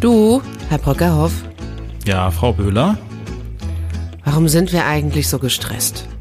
[0.00, 1.32] Du, Herr Brockerhoff,
[2.06, 2.96] Ja, Frau Böhler.
[4.24, 6.06] warum sind wir eigentlich so gestresst?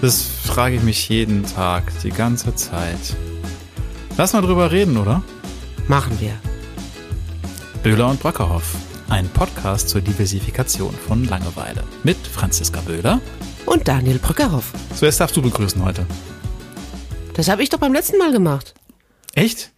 [0.00, 3.14] Das frage ich mich jeden Tag, die ganze Zeit.
[4.16, 5.22] Lass mal drüber reden, oder?
[5.88, 6.32] Machen wir.
[7.82, 8.76] Böhler und Brockerhoff.
[9.10, 11.84] Ein Podcast zur Diversifikation von Langeweile.
[12.02, 13.20] Mit Franziska Böhler.
[13.66, 14.72] Und Daniel Brockerhoff.
[14.94, 16.06] Zuerst darfst du begrüßen heute.
[17.34, 18.72] Das habe ich doch beim letzten Mal gemacht.
[19.34, 19.70] Echt?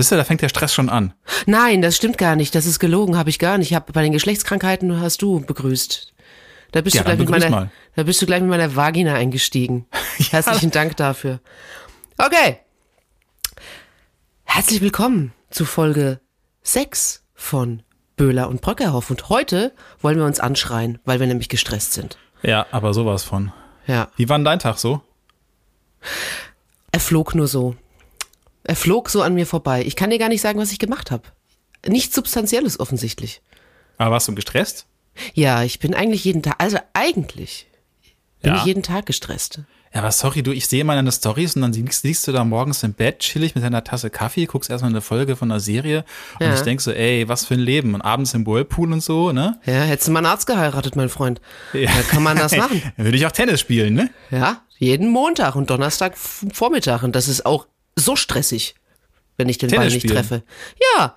[0.00, 1.12] Siehst du, da fängt der Stress schon an.
[1.44, 2.54] Nein, das stimmt gar nicht.
[2.54, 3.70] Das ist gelogen, habe ich gar nicht.
[3.70, 6.14] Ich hab, bei den Geschlechtskrankheiten hast du begrüßt.
[6.72, 7.70] Da bist, Ja, du gleich mit meiner, mal.
[7.96, 9.84] da bist du gleich mit meiner Vagina eingestiegen.
[10.30, 11.40] Herzlichen Dank dafür.
[12.16, 12.60] Okay.
[14.44, 16.18] Herzlich willkommen zu Folge
[16.62, 17.82] 6 von
[18.16, 19.10] Böhler und Brockerhoff.
[19.10, 22.16] Und heute wollen wir uns anschreien, weil wir nämlich gestresst sind.
[22.40, 23.52] Ja, aber sowas von.
[23.86, 24.08] Ja.
[24.16, 25.02] Wie war denn dein Tag so?
[26.90, 27.76] Er flog nur so.
[28.70, 29.82] Er flog so an mir vorbei.
[29.84, 31.24] Ich kann dir gar nicht sagen, was ich gemacht habe.
[31.88, 33.42] Nichts Substanzielles offensichtlich.
[33.98, 34.86] Aber warst du gestresst?
[35.34, 37.66] Ja, ich bin eigentlich jeden Tag, also eigentlich
[38.42, 38.58] bin Ja.
[38.58, 39.60] ich jeden Tag gestresst.
[39.92, 42.44] Ja, aber sorry, du, ich sehe mal deine Stories und dann liegst, liegst du da
[42.44, 46.04] morgens im Bett, chillig mit deiner Tasse Kaffee, guckst erstmal eine Folge von einer Serie
[46.38, 46.54] und Ja.
[46.54, 47.94] ich denk so, ey, was für ein Leben.
[47.94, 49.58] Und abends im Whirlpool und so, ne?
[49.66, 51.40] Ja, hättest du mal einen Arzt geheiratet, mein Freund.
[51.72, 52.80] Da kann man das machen.
[52.96, 54.10] Dann würde ich auch Tennis spielen, ne?
[54.30, 57.02] Ja, jeden Montag und Donnerstag Vormittag.
[57.02, 58.74] Und das ist auch so stressig,
[59.36, 60.16] wenn ich den Ball Tennis nicht spielen?
[60.16, 60.42] treffe.
[60.96, 61.16] Ja,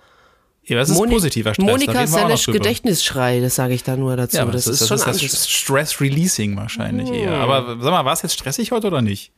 [0.65, 1.65] Ja, das ist Moni- positiver Stress.
[1.65, 2.37] Monika drüber.
[2.53, 4.37] Gedächtnisschrei, das sage ich da nur dazu.
[4.37, 5.21] Ja, das, das, ist schon das, anders.
[5.23, 7.15] ist das Stress-Releasing wahrscheinlich Hm.
[7.15, 7.33] eher.
[7.33, 9.31] Aber sag mal, war es jetzt stressig heute oder nicht?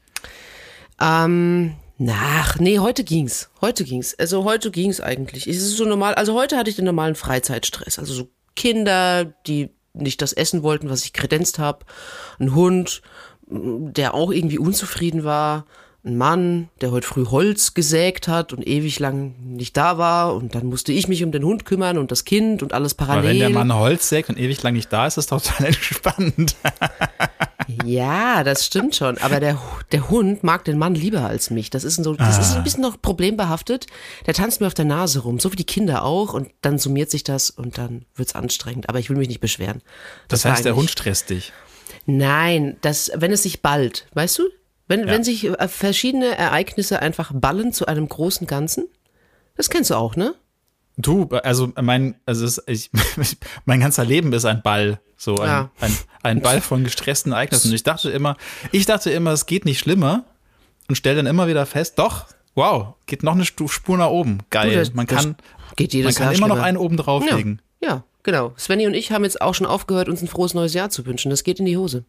[1.01, 3.49] Ähm, nach, nee, heute ging's.
[3.61, 4.13] Heute ging's.
[4.15, 5.47] Also heute ging's eigentlich.
[5.47, 6.13] Es ist so normal.
[6.15, 7.99] Also heute hatte ich den normalen Freizeitstress.
[7.99, 11.85] Also so Kinder, die nicht das essen wollten, was ich kredenzt habe.
[12.39, 13.01] Ein Hund,
[13.47, 15.65] der auch irgendwie unzufrieden war.
[16.05, 20.35] Ein Mann, der heute früh Holz gesägt hat und ewig lang nicht da war.
[20.35, 23.31] Und dann musste ich mich um den Hund kümmern und das Kind und alles parallel.
[23.31, 26.55] wenn der Mann Holz sägt und ewig lang nicht da ist, ist das total entspannt.
[27.83, 29.17] Ja, das stimmt schon.
[29.17, 29.59] Aber der,
[29.91, 31.71] der Hund mag den Mann lieber als mich.
[31.71, 33.87] Das ist, ein so, das ist ein bisschen noch problembehaftet.
[34.27, 36.35] Der tanzt mir auf der Nase rum, so wie die Kinder auch.
[36.35, 38.89] Und dann summiert sich das und dann wird's anstrengend.
[38.89, 39.81] Aber ich will mich nicht beschweren.
[40.27, 41.51] Das, war heißt, der Hund stresst dich.
[42.05, 44.43] Nein, das, wenn es sich ballt, weißt du?
[44.87, 45.07] Wenn, Ja.
[45.07, 48.85] wenn sich äh, verschiedene Ereignisse einfach ballen zu einem großen Ganzen.
[49.57, 50.35] Das kennst du auch, ne?
[50.97, 52.89] Du, also mein, also es, ich,
[53.65, 55.69] mein ganzer Leben ist ein Ball, so ein, Ja.
[55.81, 57.69] ein, ein Ball von gestressten Ereignissen.
[57.69, 58.37] Und ich dachte immer,
[58.71, 60.23] ich dachte immer, es geht nicht schlimmer
[60.87, 64.69] und stell dann immer wieder fest, doch, wow, geht noch eine Spur nach oben, geil.
[64.71, 65.35] Du, das- man kann,
[65.75, 67.61] geht man jedes kann Jahr immer noch einen oben drauflegen.
[67.81, 68.53] Ja, ja, genau.
[68.57, 71.29] Svenny und ich haben jetzt auch schon aufgehört, uns ein frohes neues Jahr zu wünschen.
[71.29, 72.05] Das geht in die Hose.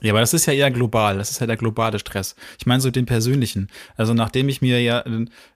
[0.00, 1.18] Ja, aber das ist ja eher global.
[1.18, 2.36] Das ist ja der globale Stress.
[2.58, 3.68] Ich meine so den persönlichen.
[3.96, 5.04] Also nachdem ich mir ja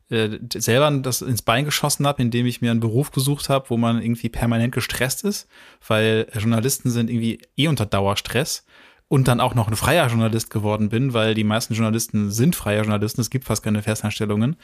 [0.09, 3.77] äh, selber das ins Bein geschossen habe, indem ich mir einen Beruf gesucht habe, wo
[3.77, 5.49] man irgendwie permanent gestresst ist,
[5.87, 8.65] weil Journalisten sind irgendwie eh unter Dauerstress
[9.09, 12.83] und dann auch noch ein freier Journalist geworden bin, weil die meisten Journalisten sind freier
[12.83, 14.57] Journalisten, es gibt fast keine Festanstellungen,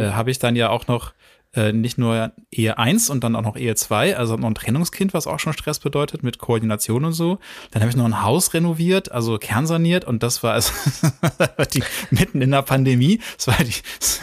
[0.00, 1.12] äh, habe ich dann ja auch noch
[1.54, 5.12] äh, nicht nur Ehe 1 und dann auch noch Ehe 2, also noch ein Trennungskind,
[5.14, 7.38] was auch schon Stress bedeutet, mit Koordination und so.
[7.72, 10.72] Dann habe ich noch ein Haus renoviert, also kernsaniert und das war also
[11.74, 13.20] die, mitten in der Pandemie.
[13.36, 13.74] Das war die,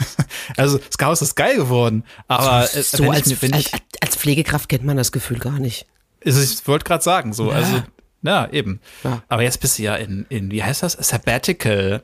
[0.56, 4.84] also das Chaos ist geil geworden, aber äh, so als, mir- als, als Pflegekraft kennt
[4.84, 5.86] man das Gefühl gar nicht.
[6.24, 7.82] also ich wollte gerade sagen, so, also
[8.22, 8.80] ja, eben.
[9.04, 9.22] Ja.
[9.28, 10.94] Aber jetzt bist du ja in, in, wie heißt das?
[10.94, 12.02] Sabbatical.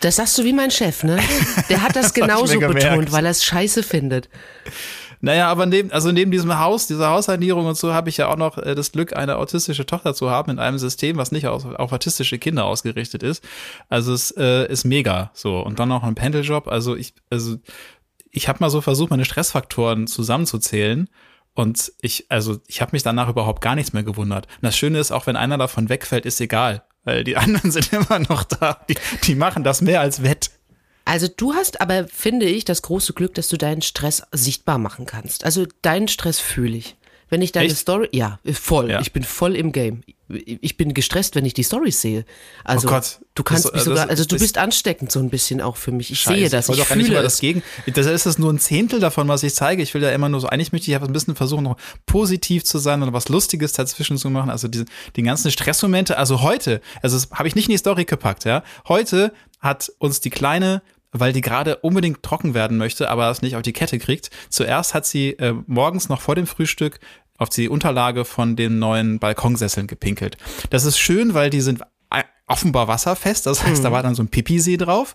[0.00, 1.18] Das sagst du wie mein Chef, ne?
[1.68, 4.28] Der hat das mir genauso betont, weil er es scheiße findet.
[5.20, 8.36] Naja, aber neben, also neben diesem Haus, dieser Haussanierung und so, habe ich ja auch
[8.36, 11.64] noch äh, das Glück, eine autistische Tochter zu haben in einem System, was nicht auf,
[11.64, 13.42] auf autistische Kinder ausgerichtet ist.
[13.88, 15.60] Also es äh, ist mega so.
[15.60, 16.68] Und dann noch ein Pendeljob.
[16.68, 17.56] Also ich, also
[18.30, 21.08] ich habe mal so versucht, meine Stressfaktoren zusammenzuzählen.
[21.56, 24.46] Und ich, also ich habe mich danach überhaupt gar nichts mehr gewundert.
[24.46, 26.84] Und das Schöne ist, auch wenn einer davon wegfällt, ist egal.
[27.02, 28.78] Weil die anderen sind immer noch da.
[28.88, 30.50] Die, die machen das mehr als wett.
[31.06, 35.06] Also du hast aber, finde ich, das große Glück, dass du deinen Stress sichtbar machen
[35.06, 35.44] kannst.
[35.44, 36.96] Also deinen Stress fühle ich.
[37.30, 37.78] Wenn ich deine Echt?
[37.78, 38.90] Story, ja, voll.
[38.90, 39.00] Ja.
[39.00, 40.02] Ich bin voll im Game.
[40.28, 42.24] Ich bin gestresst, wenn ich die Stories sehe.
[42.64, 43.00] Also Oh
[43.34, 45.92] du kannst Das- mich also sogar, also du bist ansteckend so ein bisschen auch für
[45.92, 46.10] mich.
[46.10, 47.34] Ich Scheiße, sehe das, ich, auch gar nicht fühle mal es.
[47.34, 47.62] das Gegen.
[47.94, 49.82] Das ist das nur ein Zehntel davon, was ich zeige.
[49.82, 51.76] Ich will ja immer nur so, eigentlich möchte ich ein bisschen versuchen, noch
[52.06, 54.50] positiv zu sein und was Lustiges dazwischen zu machen.
[54.50, 54.84] Also diese,
[55.14, 56.18] die ganzen Stressmomente.
[56.18, 58.64] Also heute, also das habe ich nicht in die Story gepackt, ja.
[58.88, 60.82] Heute hat uns die Kleine
[61.12, 64.28] weil die gerade unbedingt trocken werden möchte, aber es nicht auf die Kette kriegt.
[64.50, 67.00] Zuerst hat sie äh, morgens noch vor dem Frühstück
[67.38, 70.36] auf die Unterlage von den neuen Balkonsesseln gepinkelt.
[70.70, 71.82] Das ist schön, weil die sind
[72.46, 73.46] offenbar wasserfest.
[73.46, 75.14] Das heißt, da war dann so ein Pipi-See drauf.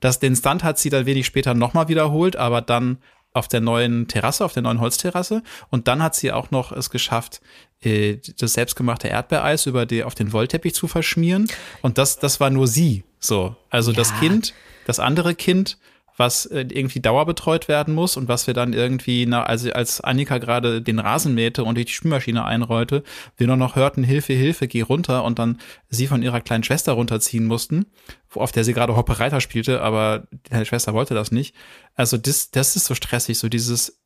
[0.00, 2.98] Das, den Stunt hat sie dann wenig später nochmal wiederholt, aber dann
[3.32, 5.42] auf der neuen Terrasse, auf der neuen Holzterrasse.
[5.70, 7.40] Und dann hat sie auch noch es geschafft,
[7.80, 11.48] äh, das selbstgemachte Erdbeereis über die, auf den Wollteppich zu verschmieren.
[11.82, 13.04] Und das, das war nur sie.
[13.18, 13.56] So.
[13.70, 13.96] Also ja.
[13.96, 14.54] das Kind,
[14.86, 15.78] das andere Kind
[16.16, 20.38] was äh, irgendwie dauerbetreut werden muss und was wir dann irgendwie, na, also als Annika
[20.38, 23.02] gerade den Rasen mähte und die Spülmaschine einrollte,
[23.36, 25.58] wir nur noch hörten, Hilfe, Hilfe, geh runter und dann
[25.88, 27.86] sie von ihrer kleinen Schwester runterziehen mussten,
[28.34, 31.54] auf der sie gerade Hoppereiter spielte, aber die Schwester wollte das nicht.
[31.94, 34.00] Also das, das ist so stressig, so dieses,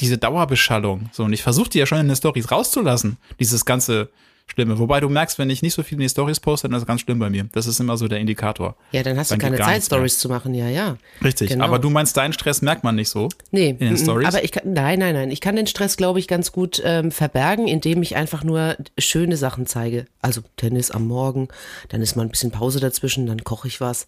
[0.00, 1.10] diese Dauerbeschallung.
[1.12, 4.10] So, und ich versuchte ja schon in den Stories rauszulassen, dieses ganze
[4.50, 4.78] Schlimme.
[4.78, 6.86] Wobei du merkst, wenn ich nicht so viel in die Stories poste, dann ist es
[6.86, 7.48] ganz schlimm bei mir.
[7.52, 8.76] Das ist immer so der Indikator.
[8.92, 10.96] Ja, dann hast dann du keine Zeit, Stories zu machen, ja, ja.
[11.22, 11.64] Richtig, genau.
[11.64, 14.28] aber du meinst, deinen Stress merkt man nicht so nee, in den Stories?
[14.28, 15.30] Aber ich kann, nein, nein, nein.
[15.30, 19.36] Ich kann den Stress, glaube ich, ganz gut ähm, verbergen, indem ich einfach nur schöne
[19.36, 20.06] Sachen zeige.
[20.22, 21.48] Also Tennis am Morgen,
[21.90, 24.06] dann ist mal ein bisschen Pause dazwischen, dann koche ich was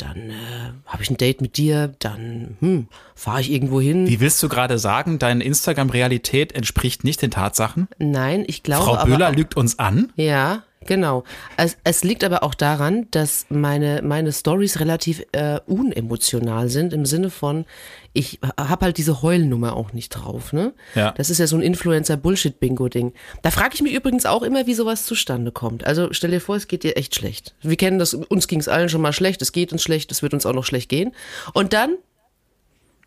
[0.00, 4.06] dann äh, habe ich ein Date mit dir, dann hm, fahre ich irgendwo hin.
[4.06, 7.88] Wie willst du gerade sagen, deine Instagram-Realität entspricht nicht den Tatsachen?
[7.98, 8.84] Nein, ich glaube.
[8.84, 10.12] Frau Böhler aber, lügt uns an?
[10.16, 11.24] Ja, Genau.
[11.58, 17.04] Es, es liegt aber auch daran, dass meine, meine Stories relativ äh, unemotional sind, im
[17.04, 17.66] Sinne von,
[18.14, 20.54] ich habe halt diese Heulnummer auch nicht drauf.
[20.54, 20.72] Ne?
[20.94, 21.12] Ja.
[21.12, 23.12] Das ist ja so ein Influencer-Bullshit-Bingo-Ding.
[23.42, 25.86] Da frage ich mich übrigens auch immer, wie sowas zustande kommt.
[25.86, 27.54] Also stell dir vor, es geht dir echt schlecht.
[27.60, 30.22] Wir kennen das, uns ging es allen schon mal schlecht, es geht uns schlecht, es
[30.22, 31.12] wird uns auch noch schlecht gehen.
[31.52, 31.96] Und dann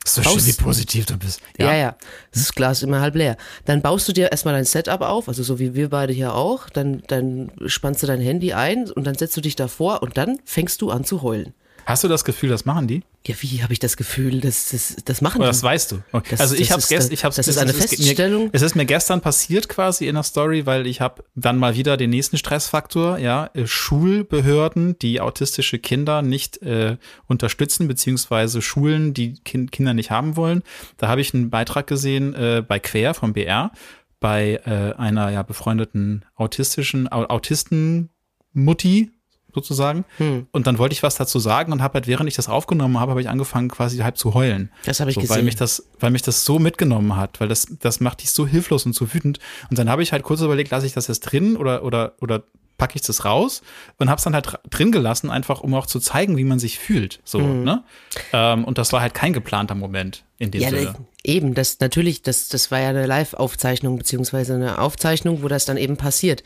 [0.05, 1.41] so schön, wie positiv du bist.
[1.57, 1.67] Ja.
[1.67, 1.95] ja, ja.
[2.33, 3.37] Das Glas ist immer halb leer.
[3.65, 6.69] Dann baust du dir erstmal dein Setup auf, also so wie wir beide hier auch.
[6.69, 10.39] Dann, dann spannst du dein Handy ein und dann setzt du dich davor und dann
[10.45, 11.53] fängst du an zu heulen.
[11.85, 13.03] Hast du das Gefühl, das machen die?
[13.25, 15.51] Ja, wie habe ich das Gefühl, das, das, das machen Oder die?
[15.51, 16.03] Das weißt du.
[16.11, 16.31] Okay.
[16.31, 18.49] Das, also ich habe gestern, ich habe das ist eine Feststellung.
[18.51, 21.97] Es ist mir gestern passiert quasi in der Story, weil ich habe dann mal wieder
[21.97, 26.97] den nächsten Stressfaktor, ja, äh, Schulbehörden, die autistische Kinder nicht äh,
[27.27, 30.63] unterstützen beziehungsweise Schulen, die kind, Kinder nicht haben wollen.
[30.97, 33.71] Da habe ich einen Beitrag gesehen äh, bei Quer vom BR
[34.23, 38.09] bei äh, einer ja befreundeten autistischen Autisten
[38.53, 39.11] Mutti,
[39.53, 40.05] sozusagen.
[40.17, 40.47] Hm.
[40.51, 43.11] Und dann wollte ich was dazu sagen und habe halt, während ich das aufgenommen habe,
[43.11, 44.71] habe ich angefangen quasi halb zu heulen.
[44.85, 45.37] Das habe ich so, gesehen.
[45.37, 48.47] Weil mich das, weil mich das so mitgenommen hat, weil das, das macht dich so
[48.47, 49.39] hilflos und so wütend.
[49.69, 52.43] Und dann habe ich halt kurz überlegt, lasse ich das jetzt drin oder, oder, oder
[52.77, 53.61] packe ich das raus
[53.97, 56.79] und habe es dann halt drin gelassen, einfach um auch zu zeigen, wie man sich
[56.79, 57.21] fühlt.
[57.23, 57.63] So, mhm.
[57.63, 57.83] ne?
[58.33, 60.95] Ähm, und das war halt kein geplanter Moment in dem ja, Sinne.
[61.23, 65.77] Eben, das natürlich, das, das war ja eine Live-Aufzeichnung, beziehungsweise eine Aufzeichnung, wo das dann
[65.77, 66.43] eben passiert.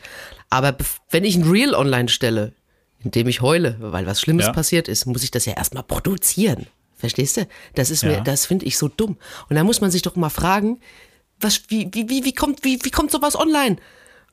[0.50, 0.76] Aber
[1.10, 2.52] wenn ich ein Reel online stelle,
[3.02, 4.52] indem ich heule, weil was Schlimmes ja.
[4.52, 6.66] passiert ist, muss ich das ja erstmal produzieren.
[6.96, 7.46] Verstehst du?
[7.74, 8.10] Das ist ja.
[8.10, 9.16] mir, das finde ich so dumm.
[9.48, 10.80] Und da muss man sich doch mal fragen,
[11.40, 13.76] was, wie, wie, wie, wie kommt, wie, wie kommt sowas online?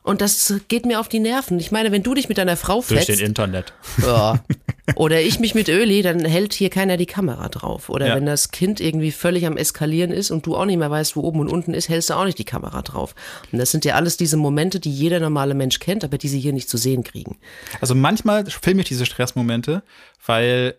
[0.06, 1.60] Und das geht mir auf die Nerven.
[1.60, 3.08] Ich meine, wenn du dich mit deiner Frau fetzt.
[3.08, 3.74] Durch den Internet.
[4.06, 4.40] Ja.
[4.96, 7.90] Oder ich mich mit Öli, dann hält hier keiner die Kamera drauf.
[7.90, 8.16] Oder ja.
[8.16, 11.22] wenn das Kind irgendwie völlig am Eskalieren ist und du auch nicht mehr weißt, wo
[11.22, 13.16] oben und unten ist, hältst du auch nicht die Kamera drauf.
[13.52, 16.40] Und das sind ja alles diese Momente, die jeder normale Mensch kennt, aber die sie
[16.40, 17.40] hier nicht zu sehen kriegen.
[17.82, 19.82] Also manchmal filme ich diese Stressmomente,
[20.24, 20.76] weil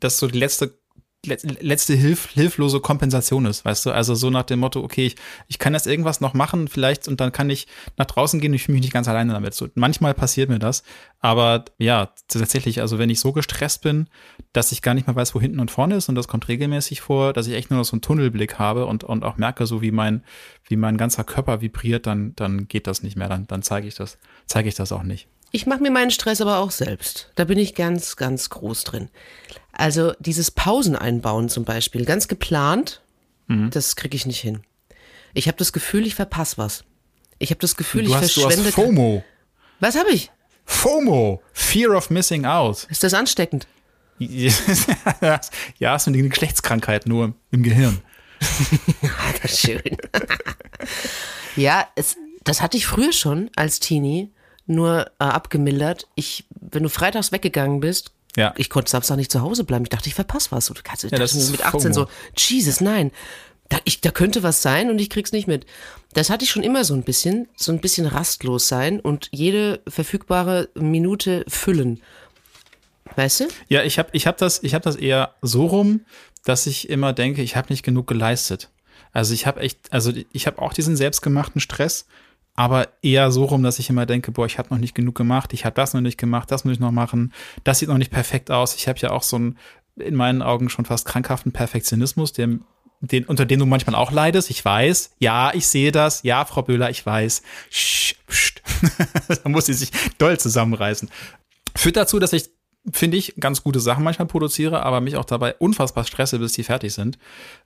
[0.00, 0.76] das so die letzte
[1.26, 3.90] letzte Hilf, hilflose Kompensation ist, weißt du?
[3.90, 5.16] Also so nach dem Motto, okay, ich,
[5.48, 7.66] ich kann jetzt irgendwas noch machen vielleicht und dann kann ich
[7.96, 9.54] nach draußen gehen ich fühle mich nicht ganz alleine damit.
[9.54, 10.84] So, manchmal passiert mir das,
[11.18, 14.08] aber ja, tatsächlich, also wenn ich so gestresst bin,
[14.52, 17.00] dass ich gar nicht mehr weiß, wo hinten und vorne ist und das kommt regelmäßig
[17.00, 19.82] vor, dass ich echt nur noch so einen Tunnelblick habe und, und auch merke, so
[19.82, 20.22] wie mein,
[20.68, 23.96] wie mein ganzer Körper vibriert, dann, dann geht das nicht mehr, dann, dann zeige ich
[23.96, 25.28] das, zeige ich das auch nicht.
[25.50, 27.30] Ich mache mir meinen Stress aber auch selbst.
[27.34, 29.08] Da bin ich ganz, ganz groß drin.
[29.72, 33.00] Also dieses Pausen einbauen zum Beispiel, ganz geplant,
[33.46, 33.70] mhm.
[33.70, 34.62] das kriege ich nicht hin.
[35.34, 36.84] Ich habe das Gefühl, ich verpasse was.
[37.38, 38.62] Ich habe das Gefühl, du ich hast, verschwende.
[38.62, 39.24] Du hast FOMO.
[39.80, 40.30] Was habe ich?
[40.64, 42.84] FOMO, Fear of Missing Out.
[42.90, 43.66] Ist das ansteckend?
[44.18, 48.02] ja, ist eine Geschlechtskrankheit nur im Gehirn.
[49.42, 49.80] das schön.
[51.56, 54.30] ja, es, das hatte ich früher schon als Teenie
[54.68, 56.06] nur äh, abgemildert.
[56.14, 58.54] Ich, wenn du freitags weggegangen bist, ja.
[58.56, 59.84] ich konnte Samstag nicht zu Hause bleiben.
[59.84, 60.68] Ich dachte, ich verpasse was.
[60.68, 61.94] Und kannst, ja, das ist mit 18 FOMO.
[61.94, 62.06] so,
[62.36, 63.10] Jesus, nein.
[63.68, 65.66] Da, ich, da könnte was sein und ich krieg's nicht mit.
[66.14, 69.80] Das hatte ich schon immer so ein bisschen, so ein bisschen rastlos sein und jede
[69.86, 72.00] verfügbare Minute füllen.
[73.16, 73.48] Weißt du?
[73.68, 76.00] Ja, ich habe ich hab das, ich hab das eher so rum,
[76.44, 78.70] dass ich immer denke, ich habe nicht genug geleistet.
[79.12, 82.06] Also ich habe echt, also ich habe auch diesen selbstgemachten Stress
[82.58, 85.52] aber eher so rum, dass ich immer denke, boah, ich habe noch nicht genug gemacht,
[85.52, 88.10] ich habe das noch nicht gemacht, das muss ich noch machen, das sieht noch nicht
[88.10, 88.74] perfekt aus.
[88.74, 89.58] Ich habe ja auch so einen
[89.94, 92.58] in meinen Augen schon fast krankhaften Perfektionismus, der,
[93.00, 94.50] den, unter dem du manchmal auch leidest.
[94.50, 97.42] Ich weiß, ja, ich sehe das, ja, Frau Böhler, ich weiß.
[97.70, 98.16] Sch,
[99.44, 101.08] da muss sie sich doll zusammenreißen.
[101.76, 102.50] Führt dazu, dass ich
[102.92, 106.64] finde ich, ganz gute Sachen manchmal produziere, aber mich auch dabei unfassbar stresse, bis die
[106.64, 107.18] fertig sind.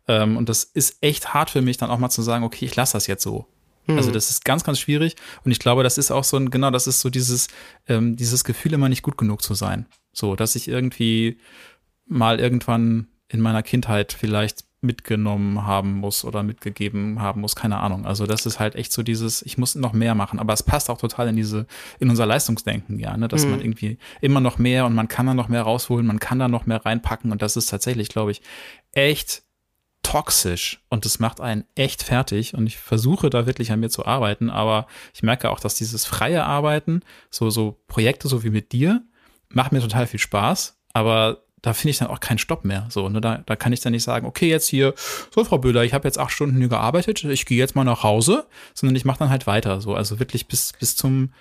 [0.07, 2.77] Ähm, und das ist echt hart für mich, dann auch mal zu sagen, okay, ich
[2.77, 3.47] lasse das jetzt so.
[3.87, 3.97] Mhm.
[3.97, 5.17] Also das ist ganz, ganz schwierig.
[5.45, 7.49] Und ich glaube, das ist auch so ein, genau, das ist so dieses,
[7.89, 9.87] ähm, dieses Gefühl, immer nicht gut genug zu sein.
[10.13, 11.39] So, dass ich irgendwie
[12.07, 18.05] mal irgendwann in meiner Kindheit vielleicht mitgenommen haben muss oder mitgegeben haben muss, keine Ahnung.
[18.05, 20.91] Also das ist halt echt so dieses, ich muss noch mehr machen, aber es passt
[20.91, 21.67] auch total in diese,
[22.01, 23.29] in unser Leistungsdenken, ja, ne?
[23.29, 23.53] dass mhm.
[23.53, 26.49] man irgendwie immer noch mehr und man kann da noch mehr rausholen, man kann da
[26.49, 28.43] noch mehr reinpacken und das ist tatsächlich, glaube ich,
[28.91, 29.45] echt
[30.03, 34.05] toxisch und das macht einen echt fertig und ich versuche da wirklich an mir zu
[34.05, 38.73] arbeiten, aber ich merke auch, dass dieses freie Arbeiten, so, so Projekte so wie mit
[38.73, 39.03] dir,
[39.49, 42.87] macht mir total viel Spaß, aber da finde ich dann auch keinen Stopp mehr.
[42.91, 43.21] So, ne?
[43.21, 44.95] da, da kann ich dann nicht sagen, okay, jetzt hier,
[45.33, 48.03] so Frau Böhler, ich habe jetzt acht Stunden hier gearbeitet, ich gehe jetzt mal nach
[48.03, 49.81] Hause, sondern ich mache dann halt weiter.
[49.81, 51.33] So, also wirklich bis, bis zum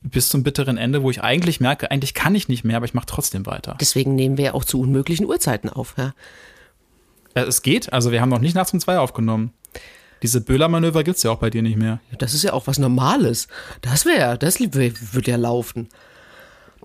[0.00, 2.94] bis zum bitteren Ende, wo ich eigentlich merke, eigentlich kann ich nicht mehr, aber ich
[2.94, 3.76] mache trotzdem weiter.
[3.78, 6.14] Deswegen nehmen wir ja auch zu unmöglichen Uhrzeiten auf, ja.
[7.36, 9.52] Äh, es geht, also wir haben noch nicht nachts um zwei aufgenommen.
[10.22, 12.00] Diese Böhler-Manöver gibt es ja auch bei dir nicht mehr.
[12.18, 13.48] Das ist ja auch was Normales.
[13.82, 15.88] Das wäre, das würde ja laufen.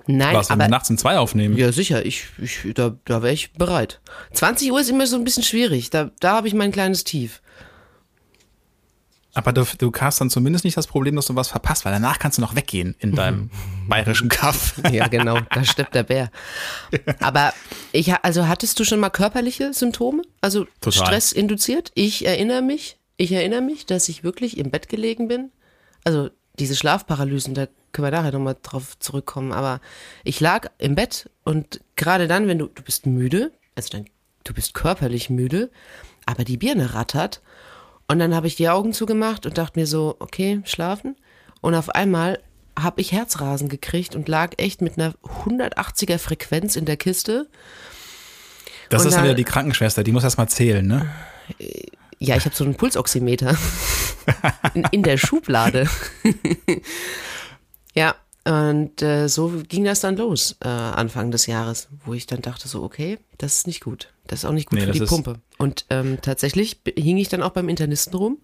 [0.07, 1.55] Nein, Was, wenn aber, wir nachts um zwei aufnehmen?
[1.57, 2.05] Ja, sicher.
[2.05, 4.01] Ich, ich, da da wäre ich bereit.
[4.33, 5.89] 20 Uhr ist immer so ein bisschen schwierig.
[5.89, 7.40] Da, da habe ich mein kleines Tief.
[9.33, 12.19] Aber du, du hast dann zumindest nicht das Problem, dass du was verpasst, weil danach
[12.19, 13.49] kannst du noch weggehen in deinem
[13.87, 14.79] bayerischen Kaff.
[14.91, 16.31] Ja, genau, da steppt der Bär.
[17.19, 17.53] Aber
[17.93, 20.23] ich, also hattest du schon mal körperliche Symptome?
[20.41, 21.05] Also Total.
[21.05, 21.91] Stress induziert?
[21.95, 25.51] Ich erinnere mich, ich erinnere mich, dass ich wirklich im Bett gelegen bin.
[26.03, 29.53] Also diese Schlafparalysen, da können wir nachher nochmal drauf zurückkommen.
[29.53, 29.79] Aber
[30.23, 34.05] ich lag im Bett und gerade dann, wenn du, du bist müde, also dann,
[34.43, 35.69] du bist körperlich müde,
[36.25, 37.41] aber die Birne rattert.
[38.11, 41.15] Und dann habe ich die Augen zugemacht und dachte mir so, okay, schlafen.
[41.61, 42.39] Und auf einmal
[42.77, 45.13] habe ich Herzrasen gekriegt und lag echt mit einer
[45.45, 47.47] 180er Frequenz in der Kiste.
[48.89, 51.09] Das und ist dann wieder die Krankenschwester, die muss erst mal zählen, ne?
[52.19, 53.57] Ja, ich habe so einen Pulsoximeter
[54.73, 55.89] in, in der Schublade.
[57.93, 62.41] Ja, und äh, so ging das dann los, äh, Anfang des Jahres, wo ich dann
[62.41, 64.09] dachte so, okay, das ist nicht gut.
[64.25, 65.39] Das ist auch nicht gut nee, für die Pumpe.
[65.57, 68.39] Und ähm, tatsächlich hing ich dann auch beim Internisten rum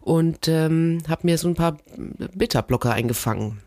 [0.00, 1.76] und ähm, habe mir so ein paar
[2.34, 3.60] Beta-Blocker eingefangen.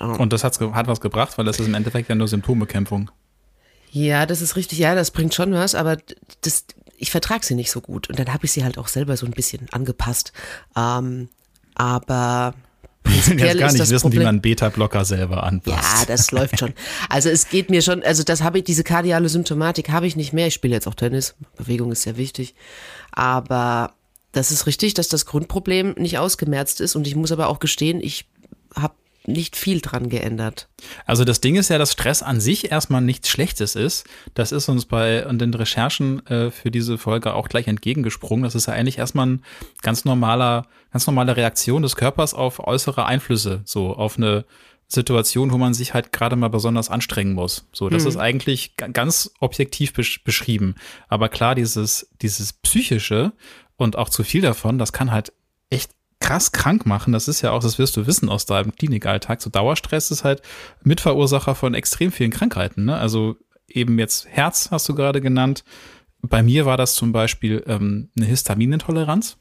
[0.00, 3.10] Und das hat, hat was gebracht, weil das ist im Endeffekt ja nur Symptombekämpfung.
[3.90, 5.96] Ja, das ist richtig, ja, das bringt schon was, aber
[6.42, 8.10] das, ich vertrage sie nicht so gut.
[8.10, 10.32] Und dann habe ich sie halt auch selber so ein bisschen angepasst.
[10.76, 11.28] Ähm,
[11.74, 12.54] aber
[13.08, 16.00] prinzipiell jetzt gar nicht wissen, Problem, wie man Beta-Blocker selber anpasst.
[16.00, 16.74] Ja, das läuft schon.
[17.08, 20.32] Also es geht mir schon, also das habe ich, diese kardiale Symptomatik habe ich nicht
[20.32, 20.48] mehr.
[20.48, 21.34] Ich spiele jetzt auch Tennis.
[21.56, 22.54] Bewegung ist sehr wichtig.
[23.12, 23.92] Aber
[24.32, 26.96] das ist richtig, dass das Grundproblem nicht ausgemerzt ist.
[26.96, 28.26] Und ich muss aber auch gestehen, ich
[28.74, 28.94] habe
[29.26, 30.68] nicht viel dran geändert.
[31.04, 34.06] Also das Ding ist ja, dass Stress an sich erstmal nichts Schlechtes ist.
[34.34, 38.44] Das ist uns bei den Recherchen äh, für diese Folge auch gleich entgegengesprungen.
[38.44, 39.42] Das ist ja eigentlich erstmal ein
[39.82, 44.44] ganz normaler, ganz normale Reaktion des Körpers auf äußere Einflüsse, so auf eine
[44.88, 47.68] Situation, wo man sich halt gerade mal besonders anstrengen muss.
[47.72, 48.08] So, das mhm.
[48.08, 50.76] ist eigentlich ganz objektiv besch beschrieben.
[51.08, 53.32] Aber klar, dieses, dieses psychische
[53.76, 55.32] und auch zu viel davon, das kann halt
[55.68, 57.12] echt krass krank machen.
[57.12, 59.40] Das ist ja auch, das wirst du wissen aus deinem Klinikalltag.
[59.40, 60.42] So Dauerstress ist halt
[60.82, 62.84] Mitverursacher von extrem vielen Krankheiten.
[62.84, 62.96] Ne?
[62.96, 63.36] Also
[63.68, 65.64] eben jetzt Herz hast du gerade genannt.
[66.20, 69.36] Bei mir war das zum Beispiel ähm, eine Histaminintoleranz,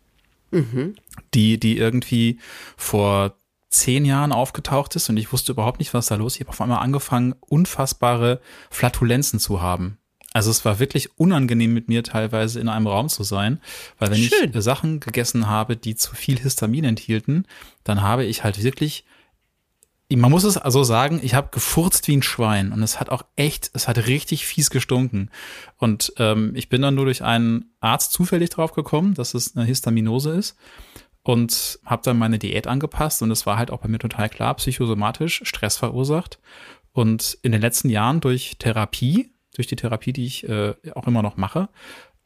[0.51, 0.95] mhm.
[1.33, 2.39] die, die irgendwie
[2.75, 3.35] vor
[3.69, 6.35] zehn Jahren aufgetaucht ist und ich wusste überhaupt nicht, was da los ist.
[6.37, 9.97] Ich habe auf einmal angefangen, unfassbare Flatulenzen zu haben.
[10.33, 13.59] Also es war wirklich unangenehm mit mir teilweise in einem Raum zu sein,
[13.97, 14.51] weil wenn Schön.
[14.53, 17.45] ich Sachen gegessen habe, die zu viel Histamin enthielten,
[17.83, 19.05] dann habe ich halt wirklich
[20.15, 23.23] man muss es also sagen, ich habe gefurzt wie ein Schwein und es hat auch
[23.35, 25.29] echt, es hat richtig fies gestunken.
[25.77, 29.65] Und ähm, ich bin dann nur durch einen Arzt zufällig drauf gekommen, dass es eine
[29.65, 30.55] Histaminose ist
[31.23, 34.53] und habe dann meine Diät angepasst und es war halt auch bei mir total klar,
[34.55, 36.39] psychosomatisch Stress verursacht.
[36.93, 41.21] Und in den letzten Jahren durch Therapie durch die Therapie, die ich äh, auch immer
[41.21, 41.69] noch mache,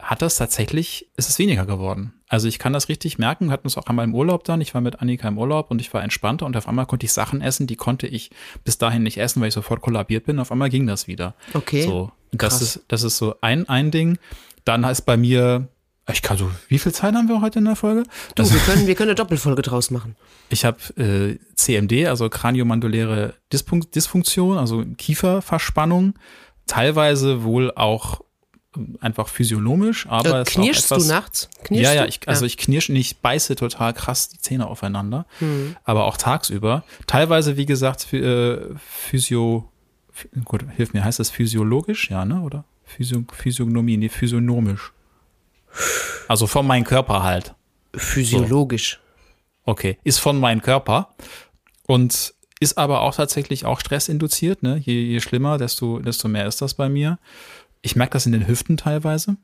[0.02, 2.14] hat das tatsächlich, ist es weniger geworden.
[2.28, 4.74] Also ich kann das richtig merken, wir hatten es auch einmal im Urlaub dann, ich
[4.74, 7.42] war mit Annika im Urlaub und ich war entspannter und auf einmal konnte ich Sachen
[7.42, 8.32] essen, die konnte ich
[8.64, 11.36] bis dahin nicht essen, weil ich sofort kollabiert bin, auf einmal ging das wieder.
[11.54, 11.84] Okay.
[11.84, 12.62] So, das Krass.
[12.62, 14.18] ist, das ist so ein, ein Ding.
[14.66, 15.68] Dann heißt bei mir,
[16.12, 18.04] ich kann so, wie viel Zeit haben wir heute in der Folge?
[18.36, 20.16] Du, also, wir können, wir können eine Doppelfolge draus machen.
[20.54, 26.16] Ich habe äh, CMD, also kraniomanduläre Dysfunktion, also Kieferverspannung
[26.68, 28.22] teilweise wohl auch
[28.76, 31.50] ähm, einfach physiologisch, aber äh, knirschst etwas, du nachts?
[31.64, 35.26] Knirschst ja, ja, ich, also ich knirsche nicht, ich beiße total krass die Zähne aufeinander,
[35.40, 35.76] mhm.
[35.84, 36.84] aber auch tagsüber.
[37.08, 39.70] Teilweise, wie gesagt, äh, Physio,
[40.46, 42.42] gut, hilf mir, heißt das physiologisch, ja, ne?
[42.42, 44.94] Oder Physio Physiognomie, nee, physiognomisch.
[46.28, 47.56] Also von meinem Körper halt.
[47.94, 49.00] Physiologisch.
[49.66, 49.72] So.
[49.72, 51.14] Okay, ist von meinem Körper
[51.88, 54.78] und ist aber auch tatsächlich auch stressinduziert, ne?
[54.78, 57.18] Je, je schlimmer, desto, desto mehr ist das bei mir.
[57.82, 59.36] Ich merke das in den Hüften teilweise,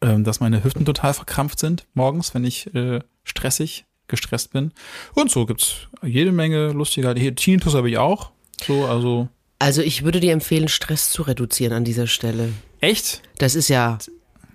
[0.00, 4.72] ähm, dass meine Hüften total verkrampft sind morgens, wenn ich äh, stressig, gestresst bin.
[5.14, 7.14] Und so gibt's jede Menge lustiger.
[7.16, 8.30] Tinnitus habe ich auch.
[8.64, 9.28] So, also.
[9.58, 12.52] Also ich würde dir empfehlen, Stress zu reduzieren an dieser Stelle.
[12.80, 13.22] Echt?
[13.38, 13.98] Das ist ja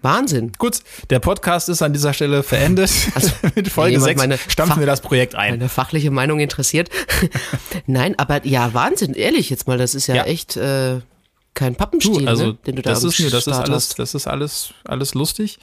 [0.01, 0.51] Wahnsinn.
[0.57, 0.79] Gut,
[1.09, 2.91] der Podcast ist an dieser Stelle verendet.
[3.15, 5.51] Also, Mit Folge 6 stampfen wir das Projekt ein.
[5.51, 6.89] Meine fachliche Meinung interessiert.
[7.87, 10.23] Nein, aber ja, Wahnsinn, ehrlich jetzt mal, das ist ja, ja.
[10.23, 10.99] echt äh,
[11.53, 14.27] kein Pappenstiel, du, also, ne, den du da das ist, das ist alles, das ist
[14.27, 15.59] alles, alles lustig.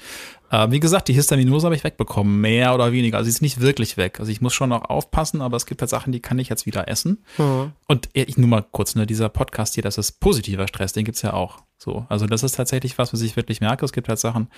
[0.50, 3.18] Äh, wie gesagt, die Histaminose habe ich wegbekommen, mehr oder weniger.
[3.18, 4.20] Also sie ist nicht wirklich weg.
[4.20, 6.66] Also ich muss schon noch aufpassen, aber es gibt halt Sachen, die kann ich jetzt
[6.66, 7.24] wieder essen.
[7.38, 7.72] Mhm.
[7.86, 11.22] Und ich nur mal kurz, ne, dieser Podcast hier, das ist positiver Stress, den gibt's
[11.22, 11.62] ja auch.
[11.78, 13.84] So, also das ist tatsächlich was, was ich wirklich merke.
[13.84, 14.48] Es gibt halt Sachen,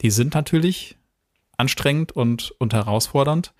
[0.00, 0.96] die sind natürlich
[1.56, 3.52] anstrengend und, und herausfordernd.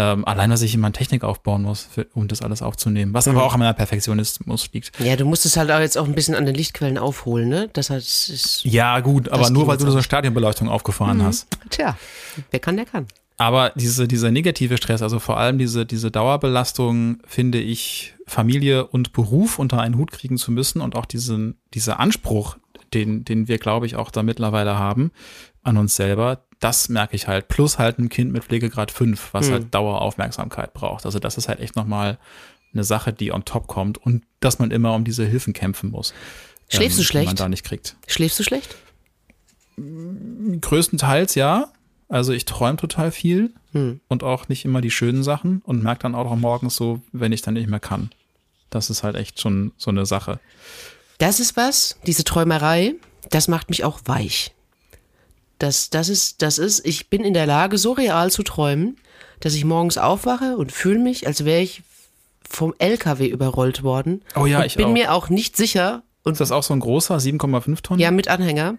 [0.00, 3.14] Ähm, allein, dass ich immer Technik aufbauen muss, für, um das alles aufzunehmen.
[3.14, 3.44] Was aber mhm.
[3.44, 4.92] auch an meiner Perfektionismus liegt.
[5.00, 7.68] Ja, du musst es halt auch jetzt auch ein bisschen an den Lichtquellen aufholen, ne?
[7.72, 11.24] Das heißt, ist, ja, gut, aber nur weil du so eine Stadionbeleuchtung aufgefahren mhm.
[11.24, 11.48] hast.
[11.70, 11.98] Tja,
[12.52, 13.08] wer kann, der kann.
[13.38, 19.12] Aber diese, dieser negative Stress, also vor allem diese, diese Dauerbelastung, finde ich, Familie und
[19.12, 22.56] Beruf unter einen Hut kriegen zu müssen und auch diesen, dieser Anspruch,
[22.94, 25.10] den, den wir, glaube ich, auch da mittlerweile haben
[25.62, 27.48] an uns selber, das merke ich halt.
[27.48, 29.52] Plus halt ein Kind mit Pflegegrad 5, was mhm.
[29.52, 31.06] halt Daueraufmerksamkeit braucht.
[31.06, 32.18] Also das ist halt echt nochmal
[32.72, 36.12] eine Sache, die on top kommt und dass man immer um diese Hilfen kämpfen muss.
[36.68, 37.24] Schläfst ähm, du schlecht?
[37.24, 37.96] Die man da nicht kriegt.
[38.06, 38.76] Schläfst du schlecht?
[40.60, 41.72] Größtenteils ja.
[42.08, 44.00] Also ich träume total viel hm.
[44.08, 47.42] und auch nicht immer die schönen Sachen und merke dann auch morgens so, wenn ich
[47.42, 48.10] dann nicht mehr kann.
[48.70, 50.40] Das ist halt echt schon so eine Sache.
[51.18, 52.94] Das ist was, diese Träumerei,
[53.30, 54.54] das macht mich auch weich.
[55.58, 58.96] Das, das ist, das ist, ich bin in der Lage, so real zu träumen,
[59.40, 61.82] dass ich morgens aufwache und fühle mich, als wäre ich
[62.48, 64.22] vom LKW überrollt worden.
[64.34, 64.92] Oh ja, und ich bin auch.
[64.92, 66.02] mir auch nicht sicher.
[66.22, 68.00] Und ist das auch so ein großer, 7,5 Tonnen?
[68.00, 68.76] Ja, mit Anhänger.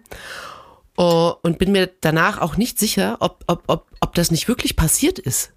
[0.96, 4.76] Oh, und bin mir danach auch nicht sicher, ob, ob, ob, ob das nicht wirklich
[4.76, 5.52] passiert ist.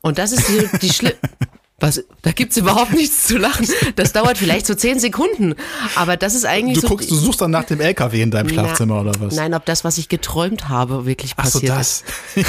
[0.00, 1.14] Und das ist die, die schlimm.
[1.80, 3.68] Was, da gibt's überhaupt nichts zu lachen.
[3.94, 5.54] Das dauert vielleicht so zehn Sekunden.
[5.94, 6.74] Aber das ist eigentlich.
[6.74, 9.36] Du so, guckst, du suchst dann nach dem LKW in deinem Schlafzimmer na, oder was?
[9.36, 12.04] Nein, ob das, was ich geträumt habe, wirklich passiert Ach so, das.
[12.34, 12.46] ist.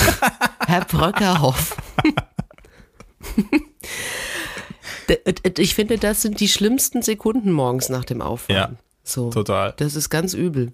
[0.65, 1.77] Herr Bröckerhoff.
[5.57, 8.55] ich finde, das sind die schlimmsten Sekunden morgens nach dem Aufwachen.
[8.55, 8.71] Ja,
[9.03, 9.75] so, total.
[9.77, 10.73] Das ist ganz übel.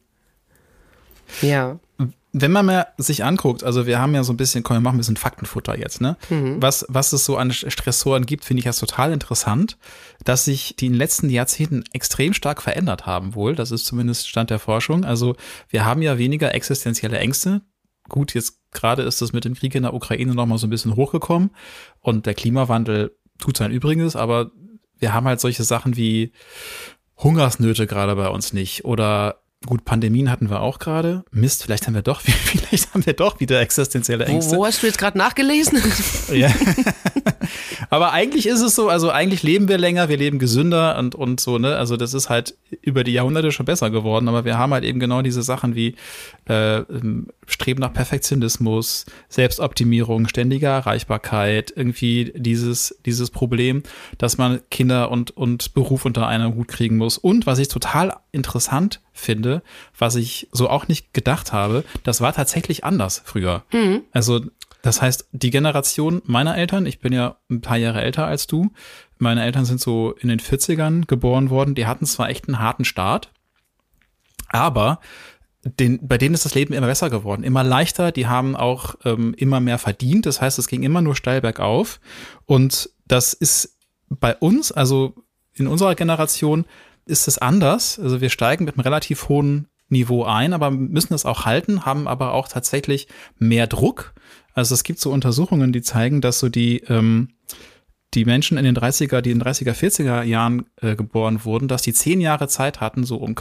[1.41, 1.79] Ja
[2.37, 4.95] wenn man mal sich anguckt, also wir haben ja so ein bisschen, komm, wir machen
[4.95, 6.17] ein bisschen Faktenfutter jetzt, ne?
[6.29, 6.61] Mhm.
[6.61, 9.77] Was, was es so an Stressoren gibt, finde ich das total interessant,
[10.25, 13.55] dass sich die in den letzten Jahrzehnten extrem stark verändert haben wohl.
[13.55, 15.05] Das ist zumindest Stand der Forschung.
[15.05, 15.37] Also
[15.69, 17.61] wir haben ja weniger existenzielle Ängste.
[18.09, 20.71] Gut, jetzt gerade ist das mit dem Krieg in der Ukraine noch mal so ein
[20.71, 21.51] bisschen hochgekommen
[22.01, 24.51] und der Klimawandel tut sein Übriges, aber
[24.99, 26.33] wir haben halt solche Sachen wie
[27.17, 31.23] Hungersnöte gerade bei uns nicht oder Gut, Pandemien hatten wir auch gerade.
[31.31, 34.55] Mist, vielleicht haben wir doch, vielleicht haben wir doch wieder existenzielle Ängste.
[34.55, 35.81] Wo, wo hast du jetzt gerade nachgelesen?
[36.31, 36.53] ja.
[37.95, 41.39] Aber eigentlich ist es so, also eigentlich leben wir länger, wir leben gesünder und, und
[41.39, 41.77] so, ne?
[41.77, 44.99] Also das ist halt über die Jahrhunderte schon besser geworden, aber wir haben halt eben
[44.99, 45.95] genau diese Sachen wie
[46.49, 53.83] äh, ähm, Streben nach Perfektionismus, Selbstoptimierung, ständige Erreichbarkeit, irgendwie dieses, dieses Problem,
[54.17, 57.17] dass man Kinder und, und Beruf unter einen Hut kriegen muss.
[57.17, 59.61] Und was ich total interessant finde,
[59.97, 63.63] was ich so auch nicht gedacht habe, das war tatsächlich anders früher.
[63.71, 64.01] Mhm.
[64.11, 64.41] Also
[64.85, 68.71] das heißt, die Generation meiner Eltern, ich bin ja ein paar Jahre älter als du,
[69.17, 72.85] meine Eltern sind so in den 40ern geboren worden, die hatten zwar echt einen harten
[72.85, 73.31] Start,
[74.49, 74.99] aber
[75.63, 79.33] den, bei denen ist das Leben immer besser geworden, immer leichter, die haben auch ähm,
[79.35, 81.99] immer mehr verdient, das heißt, es ging immer nur steil bergauf.
[82.45, 85.15] Und das ist bei uns, also
[85.55, 86.65] in unserer Generation,
[87.07, 91.25] ist es anders, also wir steigen mit einem relativ hohen Niveau ein, aber müssen es
[91.25, 94.13] auch halten, haben aber auch tatsächlich mehr Druck
[94.55, 97.35] also es gibt so Untersuchungen, die zeigen, dass so die, ähm,
[98.13, 101.81] die Menschen in den 30er, die in den 30er, 40er Jahren äh, geboren wurden, dass
[101.81, 103.35] die zehn Jahre Zeit hatten, so um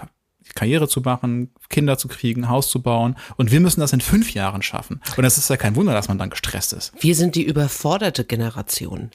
[0.54, 3.16] Karriere zu machen, Kinder zu kriegen, Haus zu bauen.
[3.36, 5.00] Und wir müssen das in fünf Jahren schaffen.
[5.16, 6.92] Und es ist ja kein Wunder, dass man dann gestresst ist.
[6.98, 9.10] Wir sind die überforderte Generation.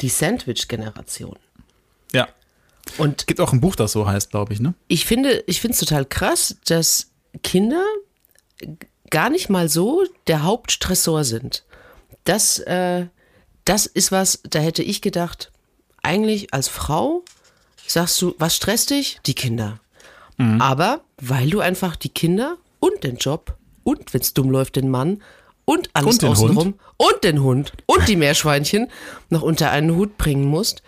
[0.00, 1.36] Die Sandwich-Generation.
[2.12, 2.26] Ja.
[2.98, 4.74] Und es gibt auch ein Buch, das so heißt, glaube ich, ne?
[4.88, 7.08] Ich finde, ich finde es total krass, dass
[7.42, 7.82] Kinder
[9.10, 11.64] gar nicht mal so der Hauptstressor sind.
[12.24, 13.06] Das, äh,
[13.64, 15.50] das ist was, da hätte ich gedacht,
[16.02, 17.22] eigentlich als Frau
[17.86, 19.20] sagst du, was stresst dich?
[19.26, 19.80] Die Kinder.
[20.36, 20.60] Mhm.
[20.60, 24.90] Aber weil du einfach die Kinder und den Job und, wenn es dumm läuft, den
[24.90, 25.22] Mann
[25.64, 28.90] und alles und außenrum und den Hund und die Meerschweinchen
[29.30, 30.82] noch unter einen Hut bringen musst.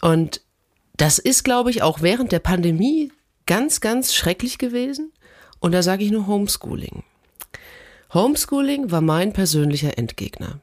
[0.00, 0.40] Und
[0.96, 3.12] das ist, glaube ich, auch während der Pandemie
[3.46, 5.12] ganz, ganz schrecklich gewesen.
[5.58, 7.04] Und da sage ich nur Homeschooling.
[8.12, 10.60] Homeschooling war mein persönlicher Endgegner.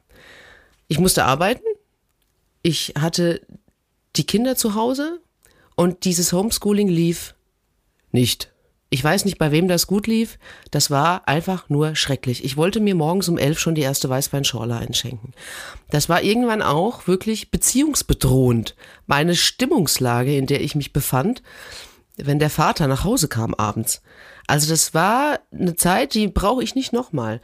[0.88, 1.64] Ich musste arbeiten.
[2.62, 3.40] Ich hatte
[4.16, 5.20] die Kinder zu Hause
[5.74, 7.34] und dieses Homeschooling lief
[8.10, 8.51] nicht.
[8.92, 10.38] Ich weiß nicht, bei wem das gut lief.
[10.70, 12.44] Das war einfach nur schrecklich.
[12.44, 15.32] Ich wollte mir morgens um elf schon die erste Weißweinschorle einschenken.
[15.88, 18.76] Das war irgendwann auch wirklich beziehungsbedrohend.
[19.06, 21.42] Meine Stimmungslage, in der ich mich befand,
[22.18, 24.02] wenn der Vater nach Hause kam abends.
[24.46, 27.40] Also das war eine Zeit, die brauche ich nicht nochmal.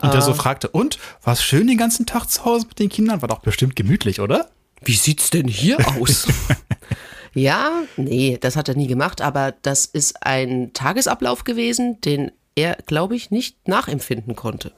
[0.00, 2.78] Und der so äh, fragte, und, war es schön den ganzen Tag zu Hause mit
[2.78, 3.20] den Kindern?
[3.20, 4.48] War doch bestimmt gemütlich, oder?
[4.84, 6.28] Wie sieht's denn hier aus?
[7.34, 12.76] Ja, nee, das hat er nie gemacht, aber das ist ein Tagesablauf gewesen, den er,
[12.86, 14.72] glaube ich, nicht nachempfinden konnte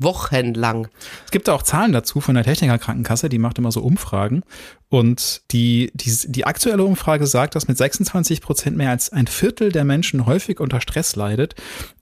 [0.00, 0.88] wochenlang.
[1.26, 4.42] Es gibt auch Zahlen dazu von der Techniker Krankenkasse, die macht immer so Umfragen.
[4.90, 9.70] Und die, die, die aktuelle Umfrage sagt, dass mit 26 Prozent mehr als ein Viertel
[9.70, 11.54] der Menschen häufig unter Stress leidet.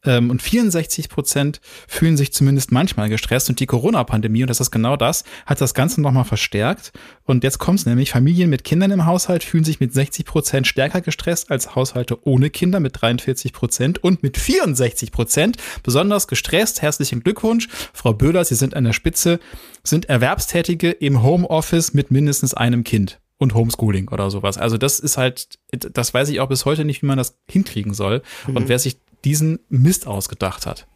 [0.04, 3.50] Ähm, und 64 Prozent fühlen sich zumindest manchmal gestresst.
[3.50, 6.92] Und die Corona-Pandemie, und das ist genau das, hat das Ganze nochmal verstärkt.
[7.24, 10.66] Und jetzt kommt es nämlich, Familien mit Kindern im Haushalt fühlen sich mit 60 Prozent
[10.66, 16.80] stärker gestresst als Haushalte ohne Kinder mit 43 Prozent und mit 64 Prozent besonders gestresst.
[16.80, 17.68] Herzlichen Glückwunsch.
[17.92, 19.40] Frau Böhler, Sie sind an der Spitze,
[19.84, 24.58] sind Erwerbstätige im Homeoffice mit mindestens einem Kind und Homeschooling oder sowas.
[24.58, 27.94] Also das ist halt, das weiß ich auch bis heute nicht, wie man das hinkriegen
[27.94, 28.22] soll.
[28.46, 28.56] Mhm.
[28.56, 30.86] Und wer sich diesen Mist ausgedacht hat.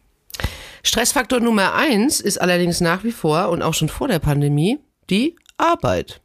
[0.83, 5.35] Stressfaktor Nummer eins ist allerdings nach wie vor und auch schon vor der Pandemie die
[5.57, 6.21] Arbeit.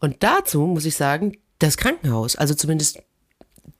[0.00, 3.00] Und dazu muss ich sagen, das Krankenhaus, also zumindest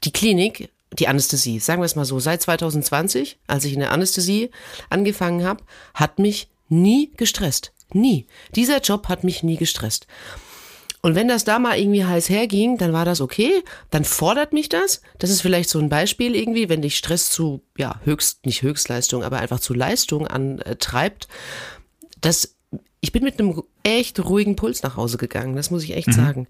[0.05, 3.93] die Klinik, die Anästhesie, sagen wir es mal so, seit 2020, als ich in der
[3.93, 4.51] Anästhesie
[4.91, 7.73] angefangen habe, hat mich nie gestresst.
[7.93, 8.27] Nie.
[8.55, 10.07] Dieser Job hat mich nie gestresst.
[11.01, 14.69] Und wenn das da mal irgendwie heiß herging, dann war das okay, dann fordert mich
[14.69, 15.01] das.
[15.19, 19.23] Das ist vielleicht so ein Beispiel irgendwie, wenn dich Stress zu, ja, höchst, nicht Höchstleistung,
[19.23, 21.29] aber einfach zu Leistung antreibt.
[22.21, 22.57] Das,
[23.01, 26.13] ich bin mit einem echt ruhigen Puls nach Hause gegangen, das muss ich echt mhm.
[26.13, 26.49] sagen.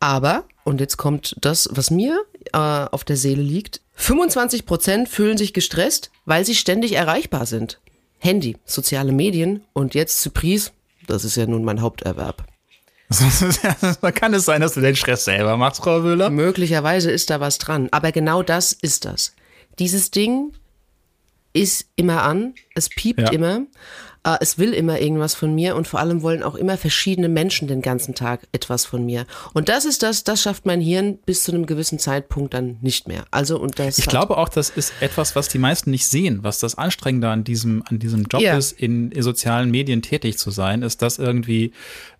[0.00, 2.22] Aber, und jetzt kommt das, was mir
[2.52, 7.80] äh, auf der Seele liegt, 25 Prozent fühlen sich gestresst, weil sie ständig erreichbar sind.
[8.18, 10.72] Handy, soziale Medien und jetzt Surprise,
[11.06, 12.46] das ist ja nun mein Haupterwerb.
[14.14, 16.30] Kann es sein, dass du den Stress selber machst, Frau Wöhler?
[16.30, 17.88] Möglicherweise ist da was dran.
[17.92, 19.32] Aber genau das ist das.
[19.78, 20.52] Dieses Ding
[21.56, 23.30] ist immer an, es piept ja.
[23.30, 23.66] immer
[24.26, 27.68] äh, es will immer irgendwas von mir und vor allem wollen auch immer verschiedene Menschen
[27.68, 29.24] den ganzen Tag etwas von mir.
[29.54, 33.06] Und das ist das, das schafft mein Hirn bis zu einem gewissen Zeitpunkt dann nicht
[33.06, 33.24] mehr.
[33.30, 33.98] Also und das.
[33.98, 37.44] Ich glaube auch, das ist etwas, was die meisten nicht sehen, was das Anstrengende an
[37.44, 38.56] diesem an diesem Job ja.
[38.56, 41.72] ist, in, in, sozialen Medien tätig zu sein, ist, dass irgendwie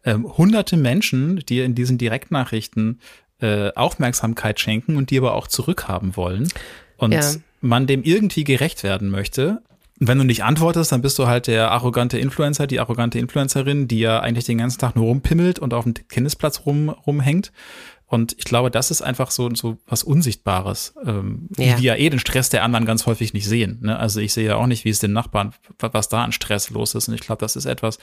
[0.04, 3.00] ähm, hunderte Menschen, die in diesen Direktnachrichten
[3.40, 6.48] äh, Aufmerksamkeit schenken und die aber auch zurückhaben wollen.
[6.96, 7.20] Und ja.
[7.66, 9.62] Man dem irgendwie gerecht werden möchte,
[9.98, 13.88] und wenn du nicht antwortest, dann bist du halt der arrogante Influencer, die arrogante Influencerin,
[13.88, 17.50] die ja eigentlich den ganzen Tag nur rumpimmelt und auf dem Tennisplatz rum, rumhängt.
[18.08, 21.76] Und ich glaube, das ist einfach so, so was Unsichtbares, ähm, ja.
[21.76, 23.78] die ja eh den Stress der anderen ganz häufig nicht sehen.
[23.82, 23.98] Ne?
[23.98, 26.94] Also ich sehe ja auch nicht, wie es den Nachbarn, was da an Stress los
[26.94, 27.08] ist.
[27.08, 27.98] Und ich glaube, das ist etwas,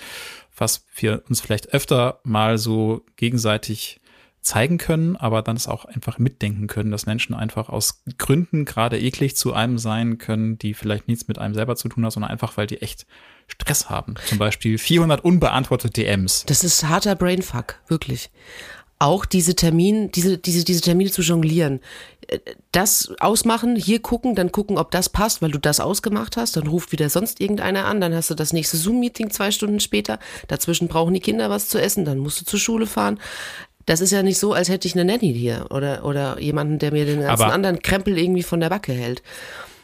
[0.57, 4.01] was wir uns vielleicht öfter mal so gegenseitig
[4.43, 8.99] zeigen können, aber dann es auch einfach mitdenken können, dass Menschen einfach aus Gründen gerade
[8.99, 12.31] eklig zu einem sein können, die vielleicht nichts mit einem selber zu tun haben, sondern
[12.31, 13.07] einfach, weil die echt
[13.47, 14.15] Stress haben.
[14.25, 16.43] Zum Beispiel 400 unbeantwortete DMs.
[16.45, 18.29] Das ist harter Brainfuck, wirklich.
[18.99, 21.81] Auch diese Termin, diese, diese, diese Termine zu jonglieren.
[22.71, 26.55] Das ausmachen, hier gucken, dann gucken, ob das passt, weil du das ausgemacht hast.
[26.55, 27.99] Dann ruft wieder sonst irgendeiner an.
[27.99, 30.19] Dann hast du das nächste Zoom-Meeting zwei Stunden später.
[30.47, 32.05] Dazwischen brauchen die Kinder was zu essen.
[32.05, 33.19] Dann musst du zur Schule fahren.
[33.85, 36.91] Das ist ja nicht so, als hätte ich eine Nanny hier oder, oder jemanden, der
[36.91, 39.21] mir den ganzen aber, anderen Krempel irgendwie von der Backe hält.